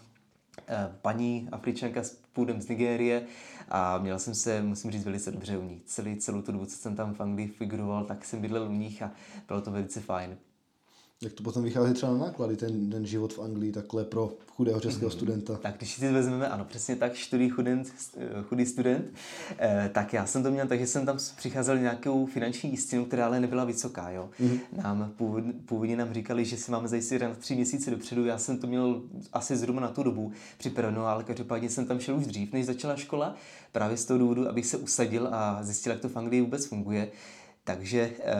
[0.68, 3.22] eh, paní Afričanka s půdem z Nigérie
[3.68, 5.80] a měl jsem se, musím říct, velice dobře u ní.
[5.86, 9.02] Celý, celou tu dobu, co jsem tam v Anglii figuroval, tak jsem bydlel u nich
[9.02, 9.10] a
[9.48, 10.36] bylo to velice fajn.
[11.22, 14.80] Jak to potom vychází třeba na náklady, ten, ten život v Anglii takhle pro chudého
[14.80, 15.14] českého mm-hmm.
[15.14, 15.56] studenta?
[15.56, 17.92] Tak když si vezmeme, ano, přesně tak, chudý, student,
[18.42, 19.04] chudý student,
[19.58, 23.40] eh, tak já jsem to měl takže jsem tam přicházel nějakou finanční jistinu, která ale
[23.40, 24.10] nebyla vysoká.
[24.10, 24.30] Jo.
[24.40, 24.60] Mm-hmm.
[24.82, 28.58] Nám původně, původně nám říkali, že si máme zajistit na tři měsíce dopředu, já jsem
[28.58, 29.02] to měl
[29.32, 32.96] asi zhruba na tu dobu připraveno, ale každopádně jsem tam šel už dřív, než začala
[32.96, 33.34] škola,
[33.72, 37.08] právě z toho důvodu, abych se usadil a zjistil, jak to v Anglii vůbec funguje.
[37.64, 38.34] Takže eh,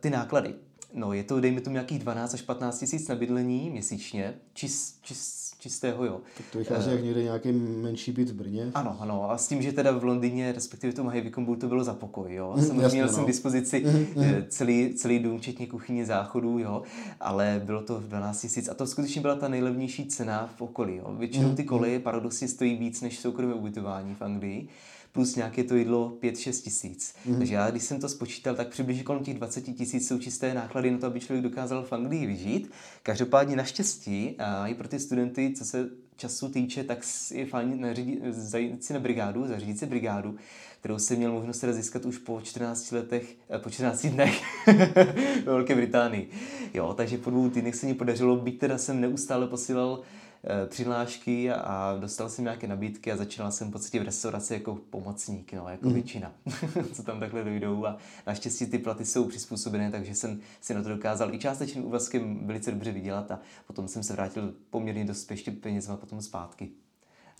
[0.00, 0.54] ty náklady.
[0.94, 5.56] No, je to, dejme tomu, nějakých 12 až 15 tisíc na bydlení měsíčně, čist, čist,
[5.58, 6.20] čistého, jo.
[6.36, 8.70] Tak to vychází uh, jak někde nějaký menší byt v Brně.
[8.74, 11.84] Ano, ano, a s tím, že teda v Londýně, respektive v tom High to bylo
[11.84, 12.54] za pokoj, jo.
[12.56, 13.12] Mm, Samozřejmě jasně, měl no.
[13.12, 16.82] jsem k dispozici mm, celý, celý dům, včetně kuchyně, záchodů, jo,
[17.20, 20.96] ale bylo to v 12 tisíc a to skutečně byla ta nejlevnější cena v okolí,
[20.96, 21.14] jo.
[21.18, 24.68] Většinou ty koleje paradoxně stojí víc než soukromé ubytování v Anglii
[25.14, 27.14] plus nějaké to jídlo 5-6 tisíc.
[27.26, 27.38] Mm.
[27.38, 30.90] Takže já, když jsem to spočítal, tak přibližně kolem těch 20 tisíc jsou čisté náklady
[30.90, 32.70] na to, aby člověk dokázal v Anglii vyžít.
[33.02, 36.98] Každopádně naštěstí, a i pro ty studenty, co se času týče, tak
[37.30, 37.86] je fajn
[38.30, 40.36] zajít si na brigádu, zařídit si brigádu,
[40.80, 45.42] kterou jsem měl možnost teda získat už po 14 letech, eh, po 14 dnech ve
[45.44, 46.30] Velké Británii.
[46.74, 50.23] Jo, takže po dvou týdnech se mi podařilo, být teda jsem neustále posílal Eh,
[50.66, 55.52] přihlášky a dostal jsem nějaké nabídky a začínal jsem v podstatě v restauraci jako pomocník,
[55.52, 55.94] no, jako mm.
[55.94, 56.32] většina,
[56.92, 60.88] co tam takhle dojdou a naštěstí ty platy jsou přizpůsobené, takže jsem si na to
[60.88, 65.50] dokázal i částečným úvazkem velice dobře vydělat a potom jsem se vrátil poměrně dost ještě
[65.50, 66.70] penězma potom zpátky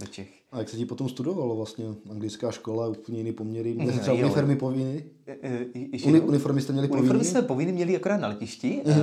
[0.01, 0.29] do Čech.
[0.53, 1.85] A jak se ti potom studovalo vlastně?
[2.11, 3.75] Anglická škola, úplně jiný poměry.
[3.75, 5.05] Měli třeba uniformy povinny?
[5.27, 7.09] E, e, Uni, uniformy jste měli povinny?
[7.09, 8.83] Uniformy jsme povinny měli akorát na letišti.
[8.87, 8.95] Mm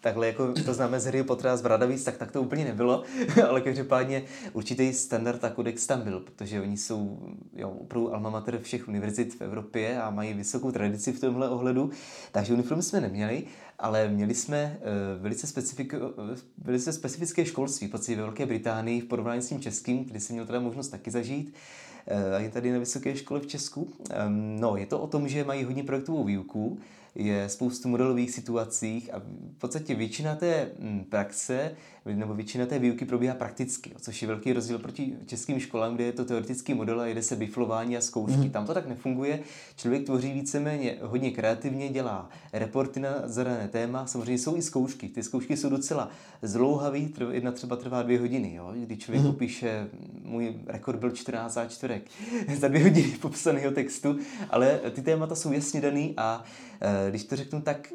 [0.00, 3.02] takhle jako to známe z Harry Pottera z Bradavíc, tak, tak to úplně nebylo,
[3.48, 7.18] ale každopádně určitý standard a kodex tam byl, protože oni jsou
[7.56, 11.90] jo, opravdu alma mater všech univerzit v Evropě a mají vysokou tradici v tomhle ohledu,
[12.32, 13.44] takže uniformy jsme neměli,
[13.78, 19.04] ale měli jsme uh, velice, specifik, uh, velice specifické školství, v ve Velké Británii v
[19.04, 21.54] porovnání s tím českým, který jsem měl teda možnost taky zažít
[22.34, 23.82] uh, je tady na vysoké škole v Česku.
[24.26, 26.78] Um, no, je to o tom, že mají hodně projektovou výuku,
[27.16, 29.18] je spoustu modelových situacích a
[29.56, 31.70] v podstatě většina té mm, praxe
[32.14, 36.12] nebo většina té výuky probíhá prakticky, což je velký rozdíl proti českým školám, kde je
[36.12, 38.38] to teoretický model a jede se biflování a zkoušky.
[38.38, 38.50] Mm.
[38.50, 39.40] Tam to tak nefunguje.
[39.76, 44.06] Člověk tvoří víceméně hodně kreativně, dělá reporty na zadané téma.
[44.06, 45.08] Samozřejmě jsou i zkoušky.
[45.08, 46.10] Ty zkoušky jsou docela
[46.42, 48.54] zlouhavý, jedna třeba trvá dvě hodiny.
[48.54, 48.72] Jo?
[48.76, 49.32] Kdy člověk mm.
[49.32, 49.88] popíše,
[50.26, 52.02] můj rekord byl 14 a čtvrtek
[52.58, 54.18] za dvě hodiny popsaného textu,
[54.50, 56.44] ale ty témata jsou jasně daný a
[56.80, 57.92] e, když to řeknu, tak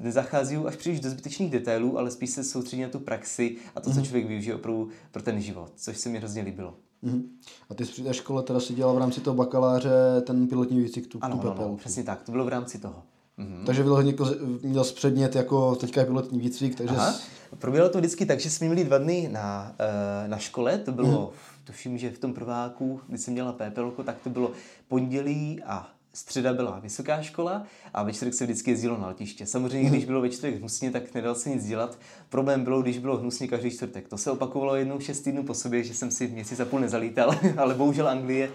[0.00, 3.90] nezachází až příliš do zbytečných detailů, ale spíš se soustředí na tu praxi a to,
[3.90, 4.04] co mm-hmm.
[4.04, 6.74] člověk využije opravdu pro ten život, což se mi hrozně líbilo.
[7.04, 7.22] Mm-hmm.
[7.70, 9.90] A ty jsi při té škole teda si dělal v rámci toho bakaláře
[10.26, 13.02] ten pilotní výcvik, tu, ano, tu ano, ano, přesně tak, to bylo v rámci toho.
[13.38, 13.64] Mm-hmm.
[13.66, 14.26] Takže vyloženě jako
[14.62, 16.94] měl předmět jako teďka je pilotní výcvik, takže...
[16.94, 17.12] Aha.
[17.12, 17.22] Jsi...
[17.58, 21.08] Proběhlo to vždycky tak, že jsme měli dva dny na, eh, na škole, to bylo,
[21.08, 21.51] mm-hmm.
[21.64, 24.52] Tuším, že v tom prváku, kdy jsem měla PPL, tak to bylo
[24.88, 29.46] pondělí a středa byla vysoká škola a ve čtvrtek se vždycky jezdilo na letiště.
[29.46, 31.98] Samozřejmě, když bylo ve čtvrtek hnusně, tak nedal se nic dělat.
[32.28, 34.08] Problém bylo, když bylo hnusně každý čtvrtek.
[34.08, 37.34] To se opakovalo jednou šest týdnů po sobě, že jsem si měsíc a půl nezalítal,
[37.56, 38.50] ale bohužel Anglie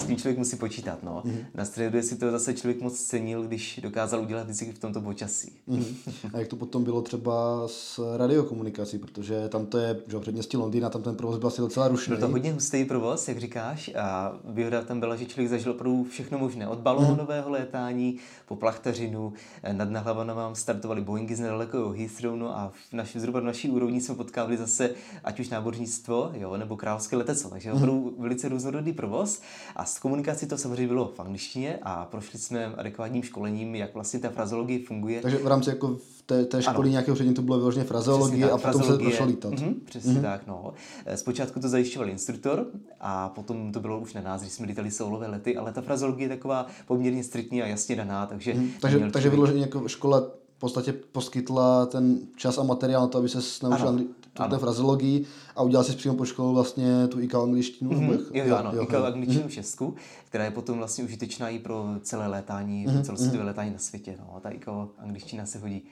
[0.00, 1.02] s tím člověk musí počítat.
[1.02, 1.22] No.
[1.26, 1.44] Mm-hmm.
[1.54, 5.52] Na středu si to zase člověk moc cenil, když dokázal udělat vždycky v tomto počasí.
[5.68, 6.30] Mm-hmm.
[6.34, 10.90] A jak to potom bylo třeba s radiokomunikací, protože tam to je že předměstí Londýna,
[10.90, 12.10] tam ten provoz byl asi docela rušný.
[12.10, 16.04] Byl to hodně hustý provoz, jak říkáš, a výhoda tam byla, že člověk zažil opravdu
[16.04, 16.68] všechno možné.
[16.68, 17.52] Od balónového mm-hmm.
[17.52, 18.16] létání
[18.48, 19.32] po plachtařinu,
[19.72, 23.70] nad Nahlavana vám startovali Boeingy z nedalekého Heathrow, no a v naši, zhruba v naší
[23.70, 24.90] úrovni jsme potkávali zase
[25.24, 27.76] ať už nábořnictvo, jo, nebo královské letectvo, takže mm-hmm.
[27.76, 29.40] opravdu velice různorodý provoz
[29.76, 34.20] a s komunikací to samozřejmě bylo v angličtině a prošli jsme adekvátním školením, jak vlastně
[34.20, 35.20] ta frazologie funguje.
[35.20, 36.90] Takže v rámci jako v té, té školy ano.
[36.90, 39.52] nějakého předmětu bylo vyloženě frazeologie tak, a potom se prošlo lítat.
[39.52, 40.22] Mm-hmm, přesně mm-hmm.
[40.22, 40.72] tak, no.
[41.06, 42.66] Eh, zpočátku to zajišťoval instruktor
[43.00, 46.24] a potom to bylo už na nás, když jsme lítali soulové lety, ale ta frazeologie
[46.24, 48.54] je taková poměrně striktní a jasně daná, takže...
[48.54, 48.70] Mm-hmm.
[48.80, 50.22] Takže, takže vyloženě jako škola
[50.60, 54.00] podstatě poskytla ten čas a materiál na to, aby se naučil
[54.32, 55.24] tu frazeologii
[55.56, 57.90] a udělal si přímo po škole vlastně tu IK angličtinu.
[57.90, 58.20] Mm-hmm.
[58.34, 61.84] Jo, jo, ano, jo, IK angličtinu v Česku, která je potom vlastně užitečná i pro
[62.02, 63.02] celé létání, mm-hmm.
[63.02, 64.16] celosvětové létání na světě.
[64.18, 64.36] No.
[64.36, 64.66] A ta IK
[64.98, 65.82] angličtina se hodí,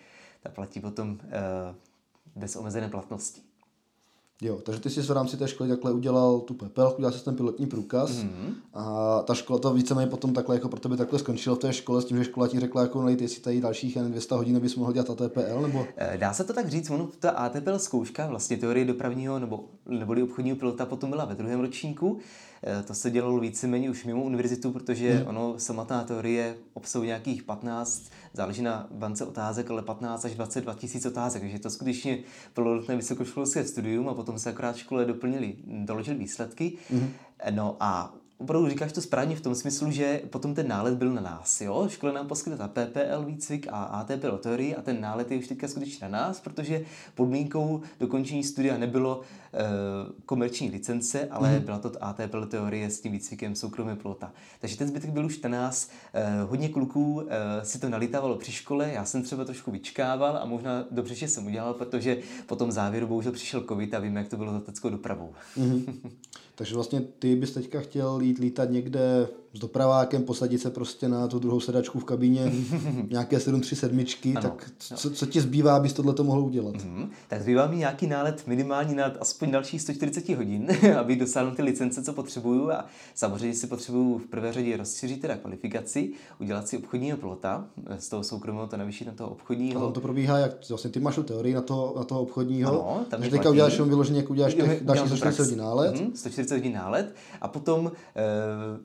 [0.43, 1.19] ta platí potom uh,
[2.37, 3.48] bez omezené platnosti.
[4.43, 7.37] Jo, takže ty jsi v rámci té školy takhle udělal tu PPL, udělal jsi ten
[7.37, 8.55] pilotní průkaz mm-hmm.
[8.75, 12.03] a ta škola to víceméně potom takhle jako pro tebe takhle skončilo v té škole
[12.03, 14.93] s tím, že škola ti řekla, jako nejte si tady dalších 200 hodin, abys mohl
[14.93, 15.87] dělat ATPL, nebo?
[15.97, 20.15] Eh, dá se to tak říct, ono ta ATPL zkouška, vlastně teorie dopravního nebo, nebo
[20.23, 22.19] obchodního pilota potom byla ve druhém ročníku,
[22.87, 25.27] to se dělalo víceméně už mimo univerzitu, protože hmm.
[25.27, 31.07] ono samotná teorie obsahuje nějakých 15, záleží na bance otázek, ale 15 až 22 tisíc
[31.07, 32.19] otázek, takže to skutečně
[32.55, 36.73] plnohodnotné vysokoškolské studium a potom se akorát škole doplnili, doložili výsledky.
[36.91, 37.13] Hmm.
[37.51, 41.21] No a opravdu říkáš to správně v tom smyslu, že potom ten nálet byl na
[41.21, 41.61] nás.
[41.61, 41.87] Jo?
[41.89, 46.09] Škola nám poskytla PPL výcvik a ATP teorii a ten nálet je už teďka skutečně
[46.09, 49.59] na nás, protože podmínkou dokončení studia nebylo e,
[50.27, 51.65] komerční licence, ale mm.
[51.65, 54.33] byla to ATP teorie s tím výcvikem soukromé pilota.
[54.61, 55.91] Takže ten zbytek byl už na nás.
[56.15, 60.45] E, hodně kluků e, si to nalitávalo při škole, já jsem třeba trošku vyčkával a
[60.45, 64.29] možná dobře, že jsem udělal, protože po tom závěru bohužel přišel covid a vím, jak
[64.29, 65.33] to bylo s leteckou dopravou.
[65.57, 66.01] Mm.
[66.59, 71.29] Takže vlastně ty bys teďka chtěl jít lítat někde s dopravákem, posadit se prostě na
[71.29, 72.53] tu druhou sedačku v kabině,
[73.11, 76.75] nějaké 737, ano, tak co, co ti zbývá, abys tohle to mohl udělat?
[76.75, 77.09] Mm-hmm.
[77.29, 82.03] Tak zbývá mi nějaký nálet, minimální nálet, aspoň dalších 140 hodin, aby dosáhl ty licence,
[82.03, 82.85] co potřebuju a
[83.15, 87.67] samozřejmě si potřebuju v prvé řadě rozšířit teda kvalifikaci, udělat si obchodního pilota,
[87.99, 89.81] z toho soukromého to navýšit na toho obchodního.
[89.81, 92.71] A tam to probíhá, jak vlastně ty máš tu teorii na toho, na toho obchodního,
[92.71, 96.01] ano, tam že teďka uděláš jenom vyloženě, jak uděláš těch dalších 140 hodin nálet.
[96.01, 98.23] Mm, 140 hodin nálet a potom e,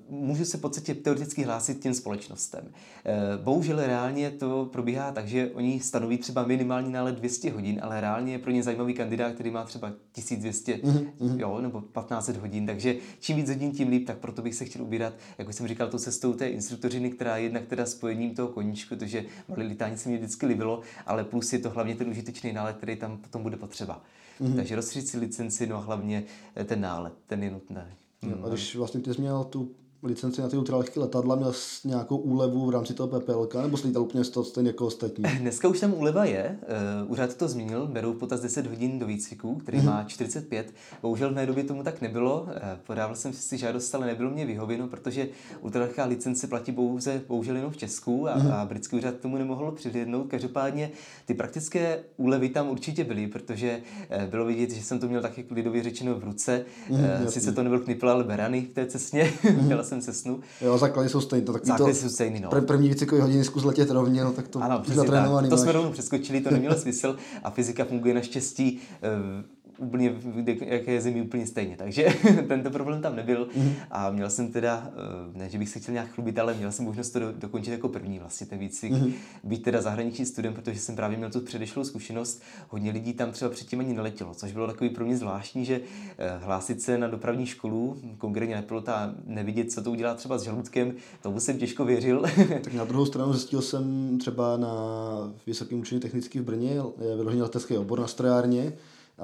[0.09, 2.61] můžu se podstatě teoreticky hlásit těm společnostem.
[3.05, 8.01] Eh, bohužel reálně to probíhá tak, že oni stanoví třeba minimální nálet 200 hodin, ale
[8.01, 11.39] reálně je pro ně zajímavý kandidát, který má třeba 1200 mm-hmm.
[11.39, 14.81] jo, nebo 1500 hodin, takže čím víc hodin, tím líp, tak proto bych se chtěl
[14.81, 18.95] ubírat, jako jsem říkal, tou cestou té instruktořiny, která je jednak teda spojením toho koníčku,
[18.95, 22.77] protože malé litání se mi vždycky líbilo, ale plus je to hlavně ten užitečný nálet,
[22.77, 24.01] který tam potom bude potřeba.
[24.41, 24.55] Mm-hmm.
[24.55, 26.23] Takže rozšířit si licenci, no a hlavně
[26.65, 27.81] ten nálet, ten je nutný.
[28.21, 29.71] Jo, a když vlastně ty jsi měl tu
[30.03, 31.53] licenci na ty ultralehké letadla, měl
[31.85, 35.23] nějakou úlevu v rámci toho PPLK, nebo jsi lítal úplně stejně jako ostatní?
[35.39, 36.59] Dneska už tam úleva je,
[37.05, 39.85] uh, úřad to změnil, berou potaz 10 hodin do výcviku, který mm-hmm.
[39.85, 40.73] má 45.
[41.01, 42.49] Bohužel v mé době tomu tak nebylo, uh,
[42.87, 45.27] podával jsem si žádost, ale nebylo mě vyhověno, protože
[45.61, 48.53] ultralehká licence platí pouze, bohužel jenom v Česku a, mm-hmm.
[48.53, 50.27] a britský úřad tomu nemohl přihlédnout.
[50.27, 50.91] Každopádně
[51.25, 53.81] ty praktické úlevy tam určitě byly, protože
[54.17, 56.65] uh, bylo vidět, že jsem to měl tak jako lidově řečeno v ruce.
[56.89, 60.39] Mm-hmm, uh, sice to nebyl knipl, ale berany v té mm-hmm jsem se snu.
[60.61, 61.45] Jo, základy jsou stejné.
[61.45, 62.49] Tak základy to, jsou stejný, no.
[62.49, 65.49] Pr- první výcvikové hodiny zkus letět rovně, no tak to ano, přesně tak.
[65.49, 68.79] To jsme rovnou přeskočili, to nemělo smysl a fyzika funguje naštěstí
[69.77, 70.15] úplně,
[70.65, 71.77] jaké je zemi úplně stejně.
[71.77, 72.07] Takže
[72.47, 73.47] tento problém tam nebyl
[73.91, 74.91] a měl jsem teda,
[75.33, 77.71] eh, ne, že bych se chtěl nějak chlubit, ale měl jsem možnost to do, dokončit
[77.71, 79.13] jako první vlastně ten výcvik, mm-hmm.
[79.43, 82.41] být teda zahraniční student, protože jsem právě měl tu předešlou zkušenost.
[82.69, 85.81] Hodně lidí tam třeba předtím ani neletělo, což bylo takový pro mě zvláštní, že
[86.17, 90.43] eh, hlásit se na dopravní školu, konkrétně na pilota, nevidět, co to udělá třeba s
[90.43, 92.23] žaludkem, tomu jsem těžko věřil.
[92.63, 94.73] tak na druhou stranu zjistil jsem třeba na
[95.47, 96.69] Vysokém učení technický v Brně,
[97.01, 98.73] je vyložený letecký obor na strojárně,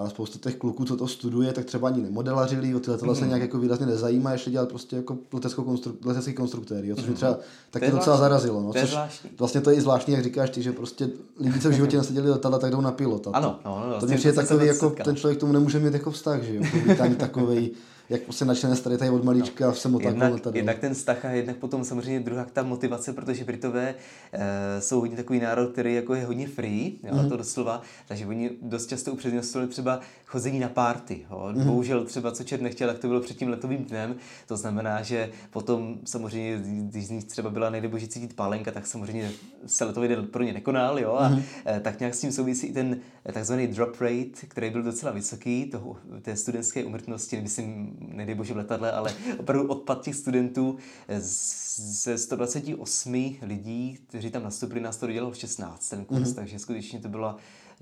[0.08, 3.30] spousta těch kluků, co to studuje, tak třeba ani nemodelařili, o tyhle tohle se mhm.
[3.30, 7.10] nějak jako výrazně nezajímá, ještě dělat prostě jako leteckou konstru, letecký konstruktér, jo, což mě
[7.10, 7.15] mhm.
[7.15, 7.38] třeba
[7.71, 8.62] taky docela zarazilo.
[8.62, 8.97] No, což
[9.39, 12.30] vlastně to je i zvláštní, jak říkáš ty, že prostě lidi, co v životě neseděli
[12.30, 13.32] letadla, tak jdou na pilota.
[13.34, 16.43] Ano, no, no, to mě přijde takový, jako ten člověk tomu nemůže mít jako vztah,
[16.43, 16.63] že jo,
[16.99, 17.71] ani takový
[18.10, 19.76] jak se načne starý tady od malička no.
[19.76, 23.95] samotáku jednak, jednak ten vztah a jednak potom samozřejmě druhá ta motivace, protože Britové
[24.34, 27.30] e, jsou hodně takový národ, který jako je hodně free, jo, mm-hmm.
[27.30, 31.26] to doslova, takže oni dost často upřednostňovali třeba chození na párty.
[31.30, 31.65] Mm-hmm.
[31.65, 34.15] Bohužel třeba co čert nechtěl, tak to bylo před tím letovým dnem,
[34.48, 39.32] to znamená, že potom samozřejmě, když z nich třeba byla nejde cítit pálenka, tak samozřejmě
[39.65, 41.43] se letový den pro ně nekonal, jo, a mm-hmm.
[41.65, 43.00] e, tak nějak s tím souvisí i ten
[43.34, 48.57] takzvaný drop rate, který byl docela vysoký, toho, té studentské umrtnosti, myslím, nedej bože v
[48.57, 55.31] letadle, ale opravdu odpad těch studentů ze 128 lidí, kteří tam nastoupili, nás to dodělalo
[55.31, 56.35] v 16 ten kurz, mm-hmm.
[56.35, 57.38] takže skutečně to byla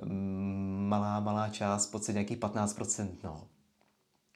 [0.06, 3.48] mm, malá, malá část, v podstatě nějakých 15%, no.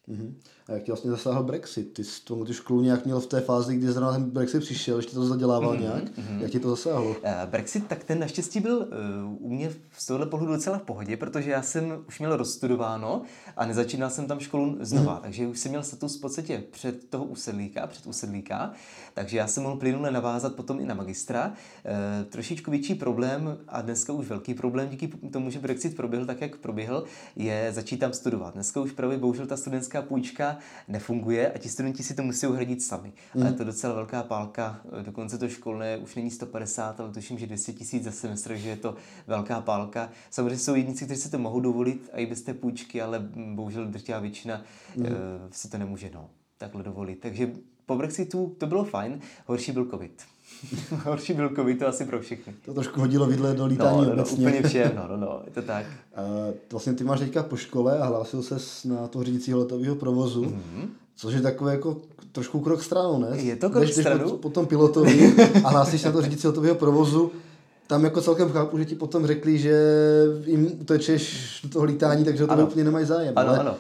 [0.10, 0.34] Mm-hmm.
[0.67, 1.93] A jak ti vlastně zasáhl Brexit?
[1.93, 4.97] Ty jsi tu, tu školu nějak měl v té fázi, kdy zrovna ten Brexit přišel,
[4.97, 5.82] ještě to zadělával mm-hmm.
[5.82, 6.04] nějak?
[6.04, 6.39] Mm-hmm.
[6.39, 7.10] Jak ti to zasáhlo?
[7.10, 11.17] Uh, Brexit, tak ten naštěstí byl uh, u mě z tohohle pohledu docela v pohodě,
[11.17, 13.21] protože já jsem už měl rozstudováno
[13.58, 15.21] a nezačínal jsem tam školu znova, mm-hmm.
[15.21, 18.71] takže už jsem měl status v podstatě před toho usedlíka, před usedlíka,
[19.13, 21.47] takže já jsem mohl plynule navázat potom i na magistra.
[21.47, 26.41] Uh, trošičku větší problém a dneska už velký problém díky tomu, že Brexit proběhl tak,
[26.41, 27.04] jak proběhl,
[27.36, 28.54] je začít tam studovat.
[28.54, 30.51] Dneska už právě bohužel ta studentská půjčka
[30.88, 33.14] nefunguje a ti studenti si to musí uhradit sami.
[33.36, 33.42] Mm.
[33.42, 34.82] Ale to je docela velká pálka.
[35.02, 38.78] Dokonce to školné už není 150, ale tuším, že 200 tisíc za semestr, že je
[38.78, 38.96] to
[39.28, 40.10] velká pálka.
[40.30, 43.20] Samozřejmě jsou jedníci, kteří si to mohou dovolit a i bez té půjčky, ale
[43.54, 44.64] bohužel drtivá většina
[44.96, 45.06] mm.
[45.06, 45.12] uh,
[45.52, 47.20] si to nemůže no, takhle dovolit.
[47.20, 47.52] Takže
[47.86, 50.24] po Brexitu to bylo fajn, horší byl covid.
[51.04, 52.54] Horší byl covid, to asi pro všechny.
[52.66, 55.62] To trošku hodilo vidle do lítání no, no, no, úplně všechno, no, no, je to
[55.62, 55.86] tak.
[56.16, 56.22] A
[56.72, 60.88] vlastně ty máš teďka po škole a hlásil ses na to řídícího letového provozu, mm-hmm.
[61.16, 61.98] což je takové jako
[62.32, 63.38] trošku krok stranou, ne?
[63.38, 64.30] Je to krok stranou?
[64.30, 67.32] Po, po tom pilotovi a hlásíš na to řídící letového provozu,
[67.92, 69.84] tam jako celkem chápu, že ti potom řekli, že
[70.46, 73.34] jim utečeš do toho lítání, takže to úplně nemají zájem.
[73.36, 73.76] Ano, ale ano.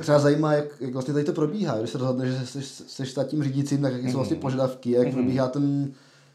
[0.00, 1.78] Třeba zajímá, jak, jak vlastně tady to probíhá.
[1.78, 4.40] Když se rozhodne, že jsi, jsi státním řídícím, tak jaké jsou vlastně mhm.
[4.40, 5.12] požadavky, jak mm-hmm.
[5.12, 5.92] probíhá ten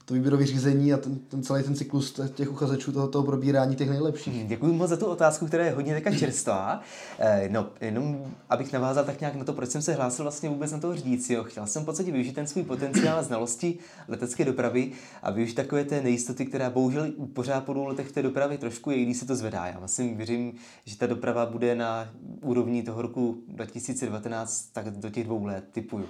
[0.08, 3.89] to výběrové řízení a ten, ten celý ten cyklus těch uchazečů toho, toho probírání těch
[3.89, 4.34] nejlepších.
[4.34, 6.82] Hmm, děkuji moc za tu otázku, která je hodně taká čerstvá.
[7.20, 10.72] Eh, no, jenom abych navázal tak nějak na to, proč jsem se hlásil vlastně vůbec
[10.72, 11.43] na toho řídícího.
[11.43, 14.91] Chtěl jsem v podstatě využít ten svůj potenciál znalosti letecké dopravy
[15.24, 19.17] a využít takové té nejistoty, která bohužel pořád po letech té dopravy trošku je, když
[19.17, 19.65] se to zvedá.
[19.65, 20.54] Já vlastně věřím,
[20.86, 22.10] že ta doprava bude na
[22.41, 26.06] úrovni toho roku 2019 tak do těch dvou let typuju.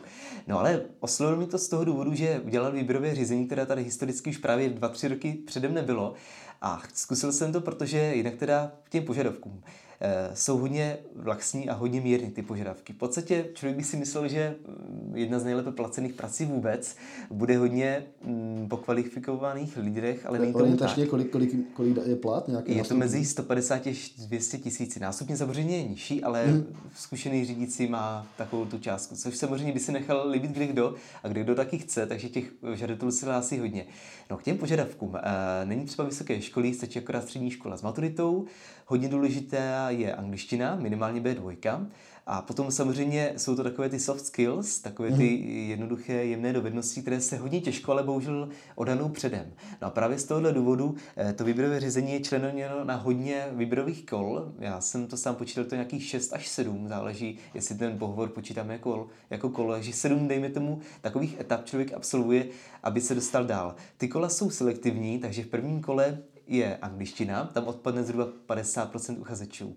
[0.47, 4.29] No ale oslovil mi to z toho důvodu, že udělal výběrové řízení, které tady historicky
[4.29, 6.13] už právě dva, tři roky předem nebylo.
[6.61, 9.61] A zkusil jsem to, protože jinak teda k těm požadavkům.
[10.01, 12.93] Eh, jsou hodně laxní a hodně mírní ty požadavky.
[12.93, 16.95] V podstatě člověk by si myslel, že mm, jedna z nejlépe placených prací vůbec
[17.31, 20.95] bude hodně mm, po kvalifikovaných lidech, ale není to tak.
[21.09, 22.47] Kolik, kolik, kolik je plat?
[22.47, 24.99] Nějaký je to mezi 150 až 200 tisíci.
[24.99, 26.65] Nástupně samozřejmě je nižší, ale hmm.
[26.95, 31.27] zkušený řídící má takovou tu částku, což samozřejmě by si nechal líbit kde kdo a
[31.27, 33.85] kde kdo taky chce, takže těch žadatelů se hlásí hodně.
[34.29, 35.15] No k těm požadavkům.
[35.15, 38.47] E, není třeba vysoké školy, stačí akorát střední škola s maturitou,
[38.89, 41.87] Hodně důležitá je angličtina, minimálně B2.
[42.25, 45.49] A potom samozřejmě jsou to takové ty soft skills, takové ty mhm.
[45.49, 49.53] jednoduché, jemné dovednosti, které se hodně těžko, ale bohužel odanou předem.
[49.81, 54.05] No a právě z tohohle důvodu eh, to výběrové řízení je členěno na hodně výběrových
[54.05, 54.51] kol.
[54.59, 58.73] Já jsem to sám počítal, to nějakých 6 až 7, záleží, jestli ten pohovor počítáme
[58.73, 59.73] jako, jako kolo.
[59.73, 62.47] Takže 7, dejme tomu, takových etap člověk absolvuje,
[62.83, 63.75] aby se dostal dál.
[63.97, 69.75] Ty kola jsou selektivní, takže v prvním kole je angličtina, tam odpadne zhruba 50% uchazečů.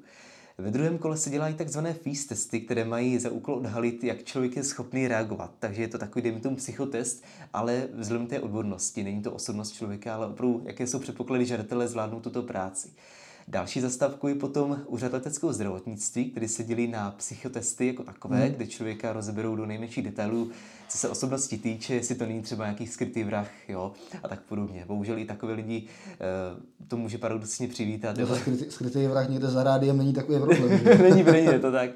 [0.59, 4.57] Ve druhém kole se dělají takzvané FEAST testy, které mají za úkol odhalit, jak člověk
[4.57, 5.55] je schopný reagovat.
[5.59, 9.03] Takže je to takový, dejme tomu, psychotest, ale vzhledem té odbornosti.
[9.03, 12.89] Není to osobnost člověka, ale opravdu, jaké jsou předpoklady žadatele zvládnout tuto práci.
[13.51, 18.55] Další zastávku je potom úřad leteckého zdravotnictví, který se dělí na psychotesty jako takové, hmm.
[18.55, 20.51] kde člověka rozeberou do nejmenších detailů,
[20.89, 24.85] co se osobnosti týče, jestli to není třeba nějaký skrytý vrah, jo, a tak podobně.
[24.87, 28.17] Bohužel i takové lidi e, to může paradoxně přivítat.
[28.17, 30.81] No, skrytý, skrytý vrah někde za rádiem není takový problém.
[31.03, 31.91] není, není, je to tak.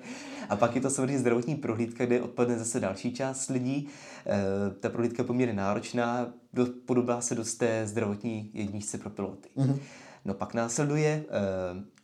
[0.48, 3.88] A pak je to samozřejmě zdravotní prohlídka, kde odpadne zase další část lidí.
[4.26, 9.48] E, ta prohlídka je poměrně náročná, do, podobá se dost té zdravotní jedničce pro piloty.
[9.56, 9.78] Mm-hmm.
[10.24, 11.24] No pak následuje e,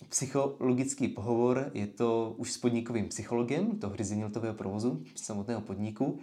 [0.08, 6.18] psychologický pohovor, je to už s podnikovým psychologem toho řízení letového provozu, samotného podniku.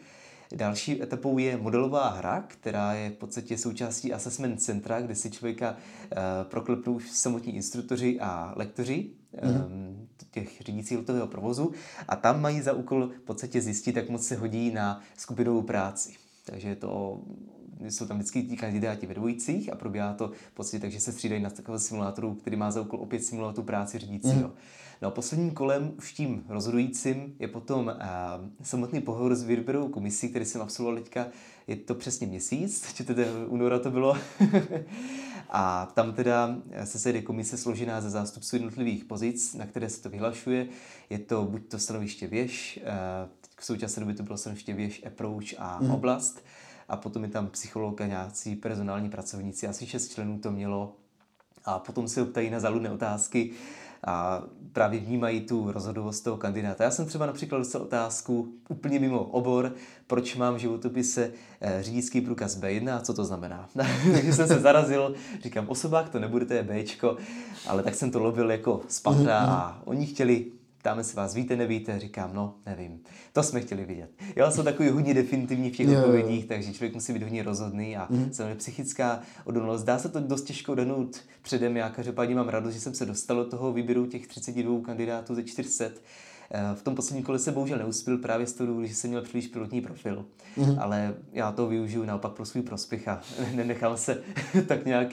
[0.55, 5.71] Další etapou je modelová hra, která je v podstatě součástí assessment centra, kde si člověka
[5.71, 9.09] uh, proklepnou už samotní instruktoři a lektoři
[9.43, 10.07] mm.
[10.31, 11.71] těch řídících letového provozu
[12.07, 16.26] a tam mají za úkol v podstatě zjistit, jak moc se hodí na skupinovou práci.
[16.49, 17.21] Takže to
[17.89, 21.11] jsou tam vždycky ti kandidáti ve dvojicích a probíhá to v podstatě tak, že se
[21.11, 24.47] střídají na takovém simulátoru, který má za úkol opět simulovat tu práci řídícího.
[24.47, 24.53] Mm.
[25.01, 27.93] No a posledním kolem, už tím rozhodujícím, je potom uh,
[28.61, 31.27] samotný pohovor s výběrovou komisí, který jsem absolvoval teďka,
[31.67, 34.17] je to přesně měsíc, či teda února to bylo.
[35.49, 40.09] a tam teda se sejde komise složená ze zástupců jednotlivých pozic, na které se to
[40.09, 40.67] vyhlašuje.
[41.09, 45.79] Je to buď to stanoviště věž, uh, v současné době to bylo věž, approach a
[45.81, 45.91] mm.
[45.91, 46.43] oblast
[46.89, 49.67] a potom je tam psycholog a nějací personální pracovníci.
[49.67, 50.95] Asi šest členů to mělo
[51.65, 53.51] a potom se optají na záludné otázky
[54.07, 54.43] a
[54.73, 56.83] právě vnímají tu rozhodovost toho kandidáta.
[56.83, 59.73] Já jsem třeba například dostal otázku úplně mimo obor,
[60.07, 63.69] proč mám v životopise eh, řidičský průkaz B1 a co to znamená.
[64.13, 67.17] Takže jsem se zarazil, říkám, osobák to nebude, to je Bčko,
[67.67, 70.45] ale tak jsem to lovil jako z patra a oni chtěli
[70.87, 72.99] ptáme se vás, víte, nevíte, říkám, no, nevím.
[73.33, 74.09] To jsme chtěli vidět.
[74.35, 78.07] Já jsem takový hodně definitivní v těch odpovědích, takže člověk musí být hodně rozhodný a
[78.09, 78.33] mm.
[78.33, 79.83] samozřejmě psychická odolnost.
[79.83, 81.77] Dá se to dost těžko odhadnout předem.
[81.77, 85.43] Já každopádně mám radost, že jsem se dostal do toho výběru těch 32 kandidátů ze
[85.43, 85.85] 400.
[86.51, 89.21] Eh, V tom posledním kole se bohužel neuspěl právě z toho důvodu, že jsem měl
[89.21, 90.25] příliš pilotní profil.
[90.57, 90.71] Mhm.
[90.71, 90.79] Mm.
[90.79, 93.21] Ale já to využiju naopak pro svůj prospěch a
[93.55, 94.21] nenechám se
[94.67, 95.07] tak nějak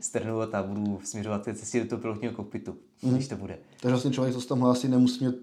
[0.00, 2.70] strhnout a budu směřovat té cestě do toho pilotního kokpitu,
[3.02, 3.10] Mhm.
[3.12, 3.16] mm.
[3.16, 3.58] když to bude.
[3.80, 5.34] Takže vlastně člověk, co se tam hlásí, nemusí mít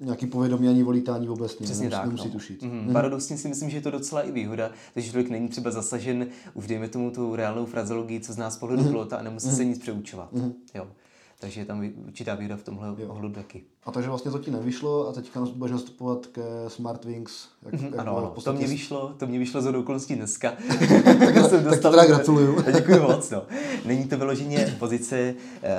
[0.00, 1.64] nějaký povědomí ani o lítání obecně.
[1.64, 2.04] Přesně nemusí, tak.
[2.06, 2.32] nemusí no.
[2.32, 2.62] tušit.
[2.62, 6.26] Mm, paradoxně si myslím, že je to docela i výhoda, že člověk není třeba zasažen
[6.54, 8.90] už dejme tomu tu reálnou frazeologii, co zná z pohledu Mhm.
[8.90, 10.28] pilota a nemusí se nic přeučovat.
[10.74, 10.86] Jo.
[11.40, 13.62] Takže je tam určitá výhoda v tomhle ohledu taky.
[13.84, 17.48] A takže vlastně to ti nevyšlo a teďka budeš nastupovat ke Smartwings.
[17.62, 19.66] Jak, jak Mhm, Ano, bylo ano, v to podstatě- mě vyšlo, to mě vyšlo z
[19.66, 20.50] okolností dneska.
[20.78, 22.62] tak, jsem tak dostal- to teda gratuluju.
[22.72, 23.42] Děkuji moc, no.
[23.84, 25.74] Není to vyloženě pozice, eh,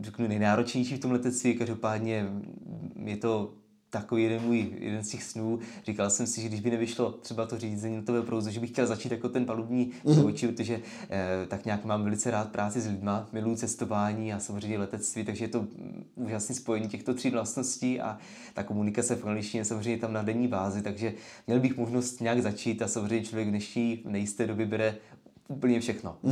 [0.00, 2.26] řeknu, nejnáročnější v tom letectví, každopádně
[3.04, 3.50] je to
[3.94, 5.58] takový jeden můj, jeden z těch snů.
[5.86, 8.86] Říkal jsem si, že když by nevyšlo třeba to řízení letového prouzu, že bych chtěl
[8.86, 10.52] začít jako ten palubní mm-hmm.
[10.54, 10.80] protože
[11.10, 15.44] eh, tak nějak mám velice rád práci s lidma, miluji cestování a samozřejmě letectví, takže
[15.44, 18.18] je to mm, úžasné spojení těchto tří vlastností a
[18.54, 21.14] ta komunikace v angličtině je samozřejmě tam na denní bázi, takže
[21.46, 24.96] měl bych možnost nějak začít a samozřejmě člověk v dnešní nejisté době bere
[25.48, 26.16] úplně všechno.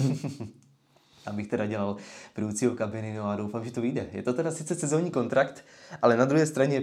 [1.27, 1.97] abych teda dělal
[2.37, 4.07] vedoucího kabiny, no a doufám, že to vyjde.
[4.13, 5.65] Je to teda sice sezónní kontrakt,
[6.03, 6.83] ale na druhé straně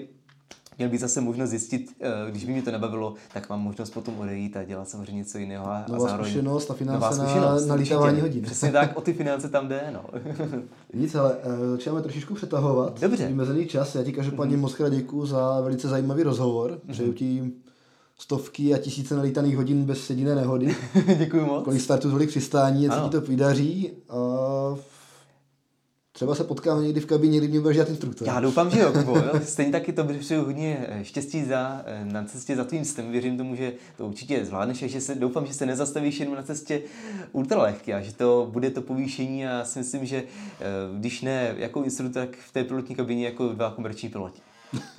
[0.80, 4.20] měl bych zase možnost zjistit, eh, když by mě to nebavilo, tak mám možnost potom
[4.20, 5.66] odejít a dělat samozřejmě něco jiného.
[5.66, 7.94] A, Nová zároveň, zkušenost a finance nová na- zkušenost, na určitě.
[7.94, 8.44] lítávání hodin.
[8.44, 10.06] Přesně tak, o ty finance tam jde, no.
[10.94, 13.00] Nic, ale eh, začínáme trošičku přetahovat.
[13.00, 13.28] Dobře.
[13.28, 13.96] Vymezený čas.
[13.96, 14.62] Já ti každopádně mm-hmm.
[14.62, 16.72] moc krát děkuju za velice zajímavý rozhovor.
[16.72, 16.92] Mm-hmm.
[16.92, 17.52] Přeju ti
[18.18, 20.76] stovky a tisíce nalítaných hodin bez jediné nehody.
[21.18, 21.64] Děkuji moc.
[21.64, 23.92] Kolik startů, tolik přistání, ať se ti to vydaří.
[24.10, 24.16] A
[26.20, 28.28] třeba se potkáme někdy v kabině, kdy mě budeš dělat instruktor.
[28.28, 29.32] Já doufám, že jo, Kubo, jo.
[29.44, 33.12] Stejně taky to přeju hodně eh, štěstí za, eh, na cestě za tvým stem.
[33.12, 36.44] Věřím tomu, že to určitě zvládneš a že se, doufám, že se nezastavíš jenom na
[36.44, 36.82] cestě
[37.32, 40.66] ultralehky a že to bude to povýšení a já si myslím, že eh,
[40.98, 44.42] když ne jako instruktor, tak v té pilotní kabině jako dva komerční piloti.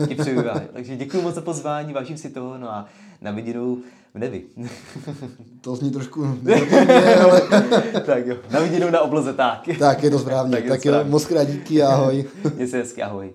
[0.09, 0.43] Ti přeju.
[0.73, 2.87] Takže děkuji moc za pozvání, vážím si toho, no a
[3.21, 3.79] na viděnou
[4.15, 4.43] v nebi.
[5.61, 7.43] To zní trošku negativně, ale
[8.07, 9.69] tak jo, na viděnou na obloze, tak.
[9.79, 10.57] tak je to správně.
[10.57, 11.11] Tak je to tak jo, správně.
[11.11, 12.25] moc krát díky, ahoj.
[12.55, 13.33] Měj se hezky, ahoj.